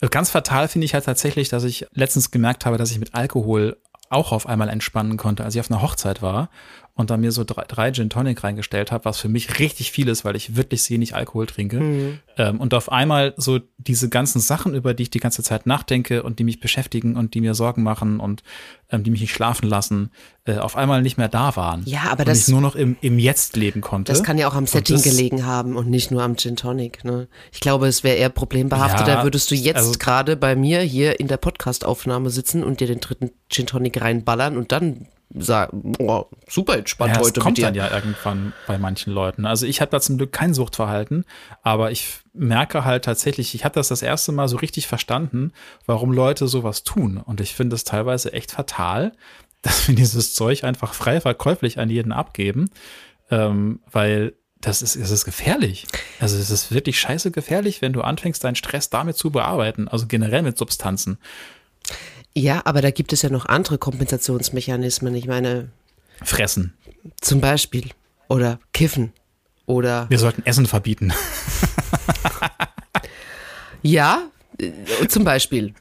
[0.00, 3.14] Äh, ganz fatal finde ich halt tatsächlich, dass ich letztens gemerkt habe, dass ich mit
[3.14, 3.76] Alkohol
[4.08, 6.48] auch auf einmal entspannen konnte, als ich auf einer Hochzeit war
[6.96, 10.08] und dann mir so drei, drei Gin Tonic reingestellt habe, was für mich richtig viel
[10.08, 11.78] ist, weil ich wirklich wenig Alkohol trinke.
[11.78, 12.18] Mhm.
[12.38, 16.22] Ähm, und auf einmal so diese ganzen Sachen, über die ich die ganze Zeit nachdenke
[16.22, 18.42] und die mich beschäftigen und die mir Sorgen machen und
[18.90, 20.10] ähm, die mich nicht schlafen lassen,
[20.46, 21.82] äh, auf einmal nicht mehr da waren.
[21.84, 22.38] Ja, aber und das.
[22.38, 24.10] ich nur noch im, im Jetzt leben konnte.
[24.10, 27.04] Das kann ja auch am Setting gelegen haben und nicht nur am Gin Tonic.
[27.04, 27.28] Ne?
[27.52, 29.06] Ich glaube, es wäre eher problembehaftet.
[29.06, 32.80] Ja, da würdest du jetzt also, gerade bei mir hier in der Podcast-Aufnahme sitzen und
[32.80, 35.08] dir den dritten Gin Tonic reinballern und dann
[35.38, 39.46] sagen, oh, super entspannt ja, heute das kommt dann ja irgendwann bei manchen Leuten.
[39.46, 41.24] Also ich habe da zum Glück kein Suchtverhalten,
[41.62, 45.52] aber ich merke halt tatsächlich, ich habe das das erste Mal so richtig verstanden,
[45.86, 47.18] warum Leute sowas tun.
[47.18, 49.12] Und ich finde es teilweise echt fatal,
[49.62, 52.70] dass wir dieses Zeug einfach frei verkäuflich an jeden abgeben,
[53.30, 55.86] ähm, weil das ist, das ist gefährlich.
[56.18, 60.06] Also es ist wirklich scheiße gefährlich, wenn du anfängst, deinen Stress damit zu bearbeiten, also
[60.06, 61.18] generell mit Substanzen.
[62.36, 65.14] Ja, aber da gibt es ja noch andere Kompensationsmechanismen.
[65.14, 65.70] Ich meine.
[66.22, 66.74] Fressen.
[67.22, 67.88] Zum Beispiel.
[68.28, 69.14] Oder kiffen.
[69.64, 70.04] Oder.
[70.10, 71.14] Wir sollten Essen verbieten.
[73.82, 74.28] ja,
[74.58, 74.70] äh,
[75.08, 75.72] zum Beispiel.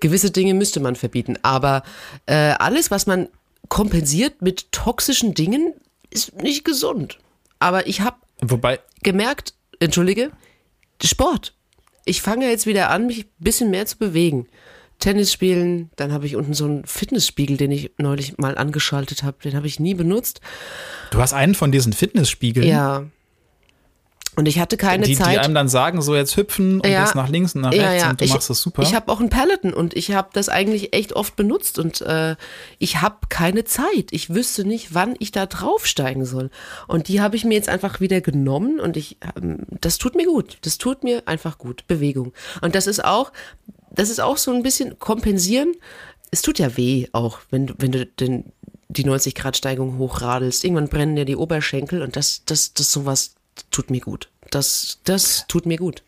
[0.00, 1.36] Gewisse Dinge müsste man verbieten.
[1.42, 1.82] Aber
[2.26, 3.28] äh, alles, was man
[3.68, 5.74] kompensiert mit toxischen Dingen,
[6.10, 7.18] ist nicht gesund.
[7.58, 8.18] Aber ich habe
[9.02, 10.30] gemerkt, entschuldige,
[11.02, 11.54] Sport.
[12.04, 14.46] Ich fange jetzt wieder an, mich ein bisschen mehr zu bewegen.
[14.98, 15.90] Tennis spielen.
[15.96, 19.36] Dann habe ich unten so einen Fitnessspiegel, den ich neulich mal angeschaltet habe.
[19.44, 20.40] Den habe ich nie benutzt.
[21.10, 22.66] Du hast einen von diesen Fitnessspiegeln?
[22.66, 23.04] Ja.
[24.36, 25.34] Und ich hatte keine die, Zeit.
[25.34, 27.84] Die einem dann sagen, so jetzt hüpfen und ja, jetzt nach links und nach rechts
[27.84, 28.10] ja, ja.
[28.10, 28.82] und du ich, machst das super.
[28.82, 32.34] Ich habe auch einen Peloton und ich habe das eigentlich echt oft benutzt und äh,
[32.78, 34.08] ich habe keine Zeit.
[34.10, 36.50] Ich wüsste nicht, wann ich da draufsteigen soll.
[36.88, 40.26] Und die habe ich mir jetzt einfach wieder genommen und ich, ähm, das tut mir
[40.26, 40.58] gut.
[40.62, 41.86] Das tut mir einfach gut.
[41.86, 42.32] Bewegung.
[42.60, 43.30] Und das ist auch,
[43.94, 45.74] das ist auch so ein bisschen kompensieren.
[46.30, 48.52] Es tut ja weh auch, wenn du, wenn du den,
[48.88, 50.64] die 90 Grad Steigung hochradelst.
[50.64, 53.34] Irgendwann brennen dir die Oberschenkel und das, das, das sowas
[53.70, 54.28] tut mir gut.
[54.50, 56.02] Das, das tut mir gut.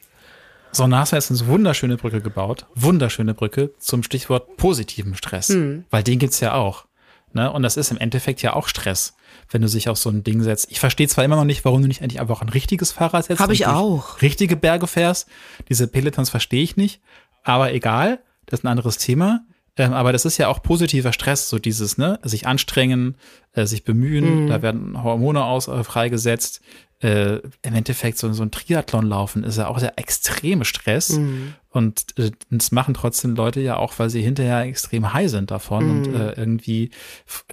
[0.73, 2.67] So, NASA ist eine wunderschöne Brücke gebaut.
[2.75, 5.49] Wunderschöne Brücke zum Stichwort positiven Stress.
[5.49, 5.85] Hm.
[5.91, 6.85] Weil den gibt's ja auch.
[7.33, 7.53] Ne?
[7.53, 9.15] Und das ist im Endeffekt ja auch Stress,
[9.51, 10.71] wenn du sich auf so ein Ding setzt.
[10.71, 13.41] Ich verstehe zwar immer noch nicht, warum du nicht eigentlich einfach ein richtiges Fahrrad setzt.
[13.41, 14.23] Habe ich auch.
[14.23, 15.29] Richtige Berge fährst.
[15.69, 17.01] Diese Pelotons verstehe ich nicht.
[17.47, 19.45] Aber egal, das ist ein anderes Thema.
[19.77, 23.15] Ähm, aber das ist ja auch positiver Stress, so dieses, ne, sich anstrengen,
[23.53, 24.49] äh, sich bemühen, mhm.
[24.49, 26.61] da werden Hormone aus, äh, freigesetzt.
[27.01, 31.11] Äh, Im Endeffekt so, so ein Triathlon laufen ist ja auch der extreme Stress.
[31.11, 31.55] Mhm.
[31.71, 35.87] Und äh, das machen trotzdem Leute ja auch, weil sie hinterher extrem high sind davon
[35.87, 35.91] mhm.
[35.91, 36.91] und äh, irgendwie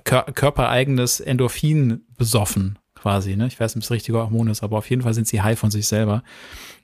[0.05, 3.35] kör körpereigenes Endorphin besoffen quasi.
[3.35, 3.45] Ne?
[3.45, 5.41] Ich weiß nicht, ob es das richtige Hormon ist, aber auf jeden Fall sind sie
[5.41, 6.23] high von sich selber.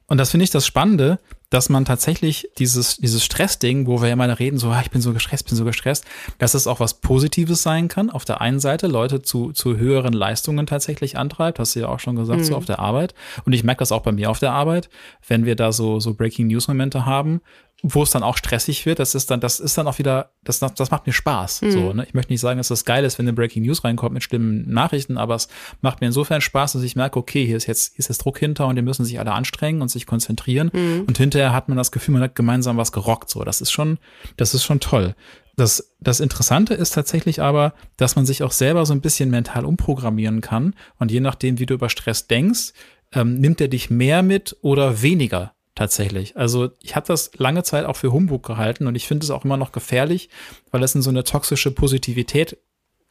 [0.08, 1.20] Und das finde ich das Spannende,
[1.50, 5.02] dass man tatsächlich dieses, dieses Stressding, wo wir ja immer reden, so, ah, ich bin
[5.02, 6.06] so gestresst, bin so gestresst,
[6.38, 8.10] dass es auch was Positives sein kann.
[8.10, 12.00] Auf der einen Seite Leute zu, zu höheren Leistungen tatsächlich antreibt, hast du ja auch
[12.00, 12.46] schon gesagt, mhm.
[12.46, 13.16] so auf der Arbeit.
[13.46, 14.90] Und ich merke das auch bei mir auf der Arbeit,
[15.28, 17.42] wenn wir da so, so Breaking News Momente haben,
[17.82, 20.60] wo es dann auch stressig wird, das ist dann, das ist dann auch wieder, das,
[20.60, 21.62] das macht mir Spaß.
[21.62, 21.72] Mhm.
[21.72, 22.06] So, ne?
[22.06, 24.70] Ich möchte nicht sagen, dass das geil ist, wenn eine Breaking News reinkommt mit schlimmen
[24.70, 25.48] Nachrichten, aber es
[25.82, 28.38] macht mir insofern Spaß, dass ich merke, okay, hier ist jetzt, hier ist jetzt Druck
[28.40, 30.72] hinter und die müssen sich alle anstrengen und sich konzentrieren.
[30.74, 31.06] Mhm.
[31.08, 33.30] Und hinterher hat man das Gefühl, man hat gemeinsam was gerockt.
[33.30, 33.98] So, das ist schon,
[34.36, 35.16] das ist schon toll.
[35.56, 39.66] Das, das Interessante ist tatsächlich aber, dass man sich auch selber so ein bisschen mental
[39.66, 40.74] umprogrammieren kann.
[40.98, 42.74] Und je nachdem, wie du über Stress denkst,
[43.14, 46.36] ähm, nimmt er dich mehr mit oder weniger tatsächlich.
[46.36, 49.46] Also ich habe das lange Zeit auch für Humbug gehalten und ich finde es auch
[49.46, 50.30] immer noch gefährlich,
[50.72, 52.58] weil es in so eine toxische Positivität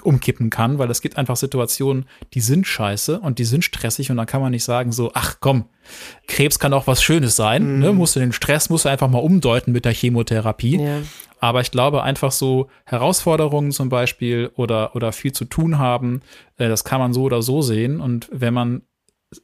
[0.02, 2.04] umkippen kann, weil es gibt einfach Situationen,
[2.34, 5.36] die sind scheiße und die sind stressig und dann kann man nicht sagen so, ach
[5.40, 5.64] komm,
[6.26, 7.80] Krebs kann auch was Schönes sein, mhm.
[7.80, 7.92] ne?
[7.94, 10.78] musst du den Stress, musst du einfach mal umdeuten mit der Chemotherapie.
[10.78, 10.98] Ja.
[11.40, 16.20] Aber ich glaube einfach so Herausforderungen zum Beispiel oder, oder viel zu tun haben,
[16.58, 18.82] äh, das kann man so oder so sehen und wenn man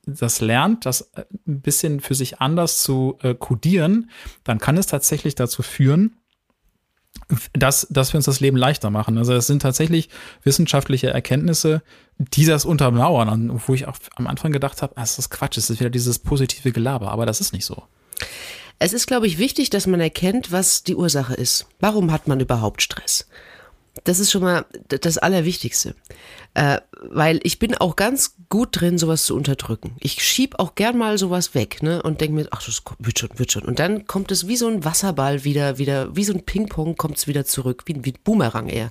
[0.07, 1.13] das lernt, das
[1.47, 4.11] ein bisschen für sich anders zu äh, kodieren,
[4.43, 6.17] dann kann es tatsächlich dazu führen,
[7.53, 9.19] dass, dass wir uns das Leben leichter machen.
[9.19, 10.09] Also es sind tatsächlich
[10.43, 11.83] wissenschaftliche Erkenntnisse,
[12.19, 15.71] die das untermauern, wo ich auch am Anfang gedacht habe, ah, das ist Quatsch, es
[15.71, 17.85] ist wieder dieses positive Gelaber, aber das ist nicht so.
[18.79, 21.67] Es ist, glaube ich, wichtig, dass man erkennt, was die Ursache ist.
[21.79, 23.29] Warum hat man überhaupt Stress?
[24.03, 25.95] Das ist schon mal das Allerwichtigste.
[26.55, 29.97] Äh, weil ich bin auch ganz gut drin, sowas zu unterdrücken.
[30.01, 32.03] Ich schieb auch gern mal sowas weg, ne?
[32.03, 33.63] Und denke mir, ach, das wird schon, wird schon.
[33.63, 37.19] Und dann kommt es wie so ein Wasserball wieder, wieder, wie so ein Ping-Pong kommt
[37.19, 38.91] es wieder zurück, wie, wie ein Boomerang eher.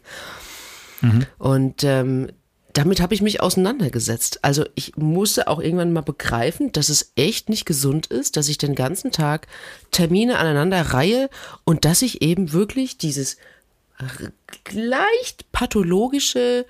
[1.02, 1.26] Mhm.
[1.38, 2.30] Und ähm,
[2.74, 4.40] damit habe ich mich auseinandergesetzt.
[4.44, 8.58] Also ich musste auch irgendwann mal begreifen, dass es echt nicht gesund ist, dass ich
[8.58, 9.48] den ganzen Tag
[9.92, 11.30] Termine aneinander reihe
[11.66, 13.38] und dass ich eben wirklich dieses
[14.72, 16.66] leicht pathologische,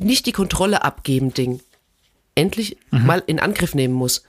[0.00, 1.60] nicht die Kontrolle abgeben Ding
[2.38, 3.06] endlich mhm.
[3.06, 4.22] mal in Angriff nehmen muss.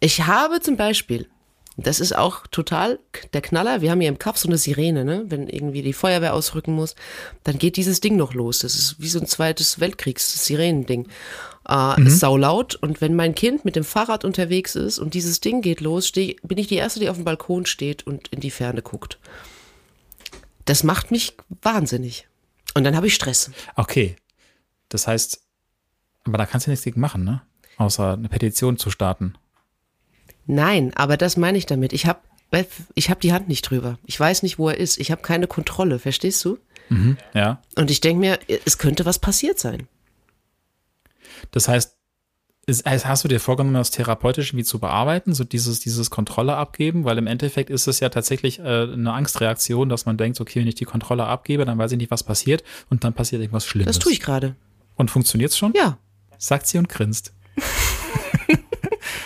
[0.00, 1.28] Ich habe zum Beispiel,
[1.76, 3.00] das ist auch total
[3.32, 5.24] der Knaller, wir haben hier im Kaff so eine Sirene, ne?
[5.28, 6.94] wenn irgendwie die Feuerwehr ausrücken muss,
[7.42, 8.60] dann geht dieses Ding noch los.
[8.60, 11.08] Das ist wie so ein zweites Weltkriegs-Sirenending.
[11.68, 12.06] Äh, mhm.
[12.06, 15.80] Ist saulaut und wenn mein Kind mit dem Fahrrad unterwegs ist und dieses Ding geht
[15.80, 18.82] los, steh, bin ich die Erste, die auf dem Balkon steht und in die Ferne
[18.82, 19.18] guckt.
[20.66, 22.28] Das macht mich wahnsinnig.
[22.74, 23.50] Und dann habe ich Stress.
[23.76, 24.16] Okay.
[24.88, 25.40] Das heißt,
[26.24, 27.42] aber da kannst du nichts gegen machen, ne?
[27.76, 29.34] Außer eine Petition zu starten.
[30.46, 31.92] Nein, aber das meine ich damit.
[31.92, 32.20] Ich habe
[32.94, 33.98] ich hab die Hand nicht drüber.
[34.04, 34.98] Ich weiß nicht, wo er ist.
[34.98, 36.58] Ich habe keine Kontrolle, verstehst du?
[36.88, 37.60] Mhm, ja.
[37.74, 39.88] Und ich denke mir, es könnte was passiert sein.
[41.50, 41.96] Das heißt,
[43.04, 47.04] hast du dir vorgenommen, das therapeutisch irgendwie zu bearbeiten, so dieses, dieses Kontrolle abgeben?
[47.04, 50.68] Weil im Endeffekt ist es ja tatsächlich äh, eine Angstreaktion, dass man denkt, okay, wenn
[50.68, 53.96] ich die Kontrolle abgebe, dann weiß ich nicht, was passiert und dann passiert irgendwas Schlimmes.
[53.96, 54.56] Das tue ich gerade.
[54.94, 55.72] Und funktioniert's schon?
[55.74, 55.98] Ja.
[56.38, 57.33] Sagt sie und grinst.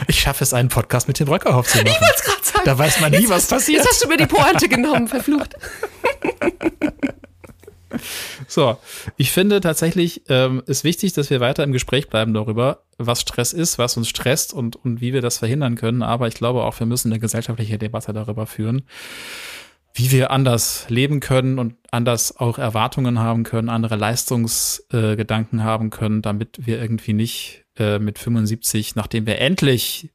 [0.09, 1.89] Ich schaffe es, einen Podcast mit dem Röckerhoff zu machen.
[1.89, 2.65] Ich wollte es gerade sagen.
[2.65, 3.79] Da weiß man nie, jetzt was passiert.
[3.79, 5.55] Jetzt hast du mir die Pointe genommen, verflucht.
[8.47, 8.79] So,
[9.17, 13.53] ich finde tatsächlich ähm, ist wichtig, dass wir weiter im Gespräch bleiben darüber, was Stress
[13.53, 16.03] ist, was uns stresst und, und wie wir das verhindern können.
[16.03, 18.83] Aber ich glaube auch, wir müssen eine gesellschaftliche Debatte darüber führen,
[19.95, 25.91] wie wir anders leben können und anders auch Erwartungen haben können, andere Leistungsgedanken äh, haben
[25.91, 30.11] können, damit wir irgendwie nicht äh, mit 75, nachdem wir endlich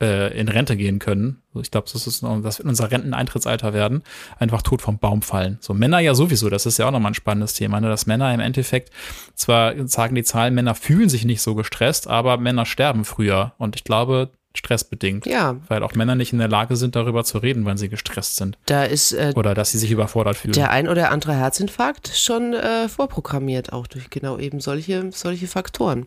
[0.00, 1.42] äh, in Rente gehen können.
[1.54, 4.02] Ich glaube, das ist das wird unser Renteneintrittsalter werden,
[4.38, 5.58] einfach tot vom Baum fallen.
[5.60, 7.88] So Männer ja sowieso, das ist ja auch nochmal ein spannendes Thema, ne?
[7.88, 8.90] dass Männer im Endeffekt
[9.34, 13.74] zwar sagen die Zahlen, Männer fühlen sich nicht so gestresst, aber Männer sterben früher und
[13.74, 15.26] ich glaube, stressbedingt.
[15.26, 15.56] Ja.
[15.68, 18.58] Weil auch Männer nicht in der Lage sind, darüber zu reden, wenn sie gestresst sind.
[18.66, 20.54] Da ist äh, oder dass sie sich überfordert fühlen.
[20.54, 26.06] Der ein oder andere Herzinfarkt schon äh, vorprogrammiert, auch durch genau eben solche, solche Faktoren.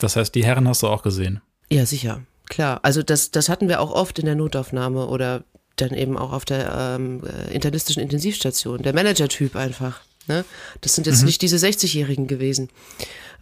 [0.00, 1.40] Das heißt, die Herren hast du auch gesehen.
[1.70, 2.80] Ja, sicher klar.
[2.82, 5.44] Also das, das hatten wir auch oft in der Notaufnahme oder
[5.76, 8.82] dann eben auch auf der ähm, äh, internistischen Intensivstation.
[8.82, 10.00] Der Manager-Typ einfach.
[10.26, 10.44] Ne?
[10.80, 11.26] Das sind jetzt mhm.
[11.26, 12.68] nicht diese 60-Jährigen gewesen,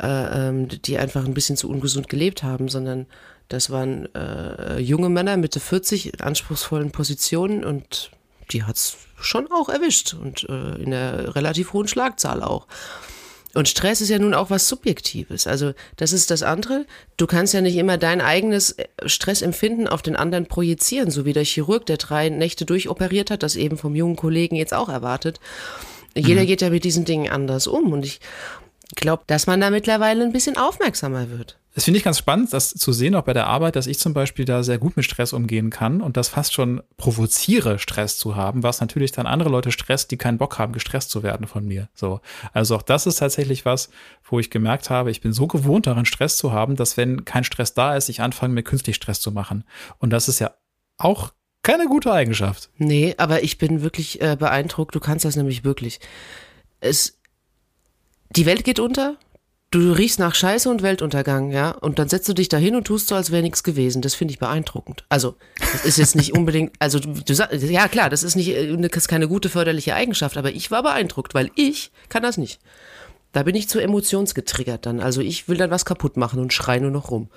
[0.01, 3.07] äh, ähm, die einfach ein bisschen zu ungesund gelebt haben, sondern
[3.49, 8.11] das waren äh, junge Männer Mitte 40 in anspruchsvollen Positionen und
[8.51, 12.67] die hat's schon auch erwischt und äh, in einer relativ hohen Schlagzahl auch.
[13.57, 15.47] Und Stress ist ja nun auch was Subjektives.
[15.47, 16.85] Also das ist das andere.
[17.17, 21.33] Du kannst ja nicht immer dein eigenes äh, Stressempfinden auf den anderen projizieren, so wie
[21.33, 25.41] der Chirurg, der drei Nächte durchoperiert hat, das eben vom jungen Kollegen jetzt auch erwartet.
[26.15, 26.47] Jeder mhm.
[26.47, 27.95] geht ja mit diesen Dingen anders um.
[27.95, 28.21] Und ich
[28.95, 31.57] glaube, dass man da mittlerweile ein bisschen aufmerksamer wird.
[31.77, 34.15] Das finde ich ganz spannend, das zu sehen, auch bei der Arbeit, dass ich zum
[34.15, 38.35] Beispiel da sehr gut mit Stress umgehen kann und das fast schon provoziere, Stress zu
[38.35, 41.67] haben, was natürlich dann andere Leute stresst, die keinen Bock haben, gestresst zu werden von
[41.67, 41.91] mir.
[41.93, 42.23] So.
[42.55, 43.91] Also auch das ist tatsächlich was,
[44.25, 47.45] wo ich gemerkt habe, ich bin so gewohnt daran, Stress zu haben, dass wenn kein
[47.45, 49.63] Stress da ist, ich anfange, mir künstlich Stress zu machen.
[49.99, 50.53] Und das ist ja
[50.97, 52.71] auch keine gute Eigenschaft.
[52.79, 54.95] Nee, aber ich bin wirklich äh, beeindruckt.
[54.95, 56.01] Du kannst das nämlich wirklich.
[56.81, 57.21] Es,
[58.31, 59.19] die Welt geht unter,
[59.77, 62.85] Du riechst nach Scheiße und Weltuntergang, ja, und dann setzt du dich da hin und
[62.87, 64.01] tust so, als wäre nichts gewesen.
[64.01, 65.05] Das finde ich beeindruckend.
[65.11, 68.75] Also, das ist jetzt nicht unbedingt, also du sagst, ja klar, das ist nicht, äh,
[68.75, 72.59] das ist keine gute förderliche Eigenschaft, aber ich war beeindruckt, weil ich kann das nicht.
[73.33, 74.99] Da bin ich zu emotionsgetriggert dann.
[74.99, 77.29] Also ich will dann was kaputt machen und schreie nur noch rum.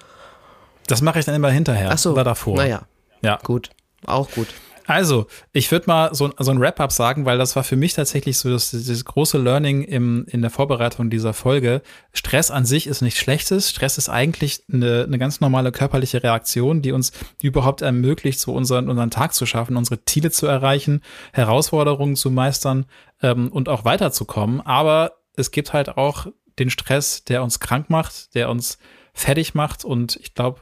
[0.87, 2.13] Das mache ich dann immer hinterher Ach so.
[2.13, 2.55] oder davor.
[2.55, 2.83] Naja,
[3.21, 3.37] Ja.
[3.43, 3.69] gut.
[4.05, 4.47] Auch gut.
[4.89, 8.39] Also, ich würde mal so, so ein Wrap-up sagen, weil das war für mich tatsächlich
[8.39, 11.83] so das, das große Learning im, in der Vorbereitung dieser Folge.
[12.11, 13.69] Stress an sich ist nichts Schlechtes.
[13.69, 18.89] Stress ist eigentlich eine, eine ganz normale körperliche Reaktion, die uns überhaupt ermöglicht, so unseren,
[18.89, 22.87] unseren Tag zu schaffen, unsere Ziele zu erreichen, Herausforderungen zu meistern
[23.21, 24.59] ähm, und auch weiterzukommen.
[24.59, 26.25] Aber es gibt halt auch
[26.57, 28.79] den Stress, der uns krank macht, der uns
[29.13, 29.85] fertig macht.
[29.85, 30.61] Und ich glaube,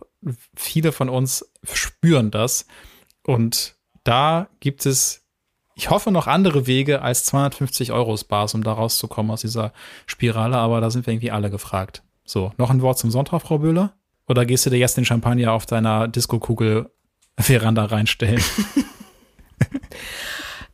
[0.54, 2.66] viele von uns spüren das.
[3.24, 3.77] Und
[4.08, 5.24] da gibt es,
[5.76, 9.74] ich hoffe, noch andere Wege als 250 Euro Bars, um da rauszukommen aus dieser
[10.06, 10.58] Spirale.
[10.58, 12.04] Aber da sind wir irgendwie alle gefragt.
[12.26, 13.94] So, noch ein Wort zum Sonntag, Frau Böhler?
[14.28, 16.90] Oder gehst du dir jetzt den Champagner auf deiner Disco-Kugel
[17.38, 18.44] Veranda reinstellen?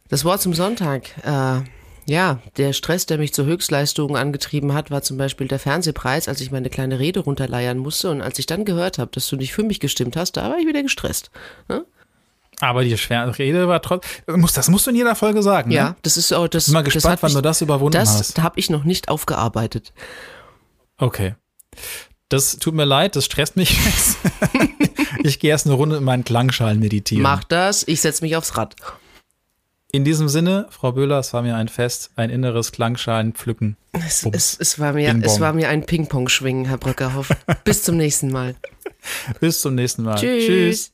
[0.10, 1.10] Das Wort zum Sonntag.
[1.26, 1.64] Äh,
[2.06, 6.40] ja, der Stress, der mich zur Höchstleistungen angetrieben hat, war zum Beispiel der Fernsehpreis, als
[6.40, 8.12] ich meine kleine Rede runterleiern musste.
[8.12, 10.60] Und als ich dann gehört habe, dass du nicht für mich gestimmt hast, da war
[10.60, 11.32] ich wieder gestresst.
[11.68, 11.84] Ne?
[12.64, 14.42] Aber die schwere Rede war trotzdem.
[14.56, 15.70] Das musst du in jeder Folge sagen.
[15.70, 15.76] Ne?
[15.76, 16.66] Ja, das ist auch das.
[16.66, 18.42] Bin mal das gespannt, wann mich, du das überwunden das hast.
[18.42, 19.92] habe ich noch nicht aufgearbeitet.
[20.98, 21.36] Okay.
[22.30, 23.78] Das tut mir leid, das stresst mich
[25.24, 27.22] ich gehe erst eine Runde in meinen Klangschalen meditieren.
[27.22, 28.78] Mach das, ich setze mich aufs Rad.
[29.92, 33.76] In diesem Sinne, Frau Böhler, es war mir ein Fest, ein inneres Klangschalenpflücken.
[33.92, 34.38] Es, Bums.
[34.38, 37.30] es, es, war mir, es war mir ein Ping-Pong-Schwingen, Herr Bröckerhoff.
[37.66, 38.56] Bis zum nächsten Mal.
[39.42, 40.16] Bis zum nächsten Mal.
[40.16, 40.93] Tschüss.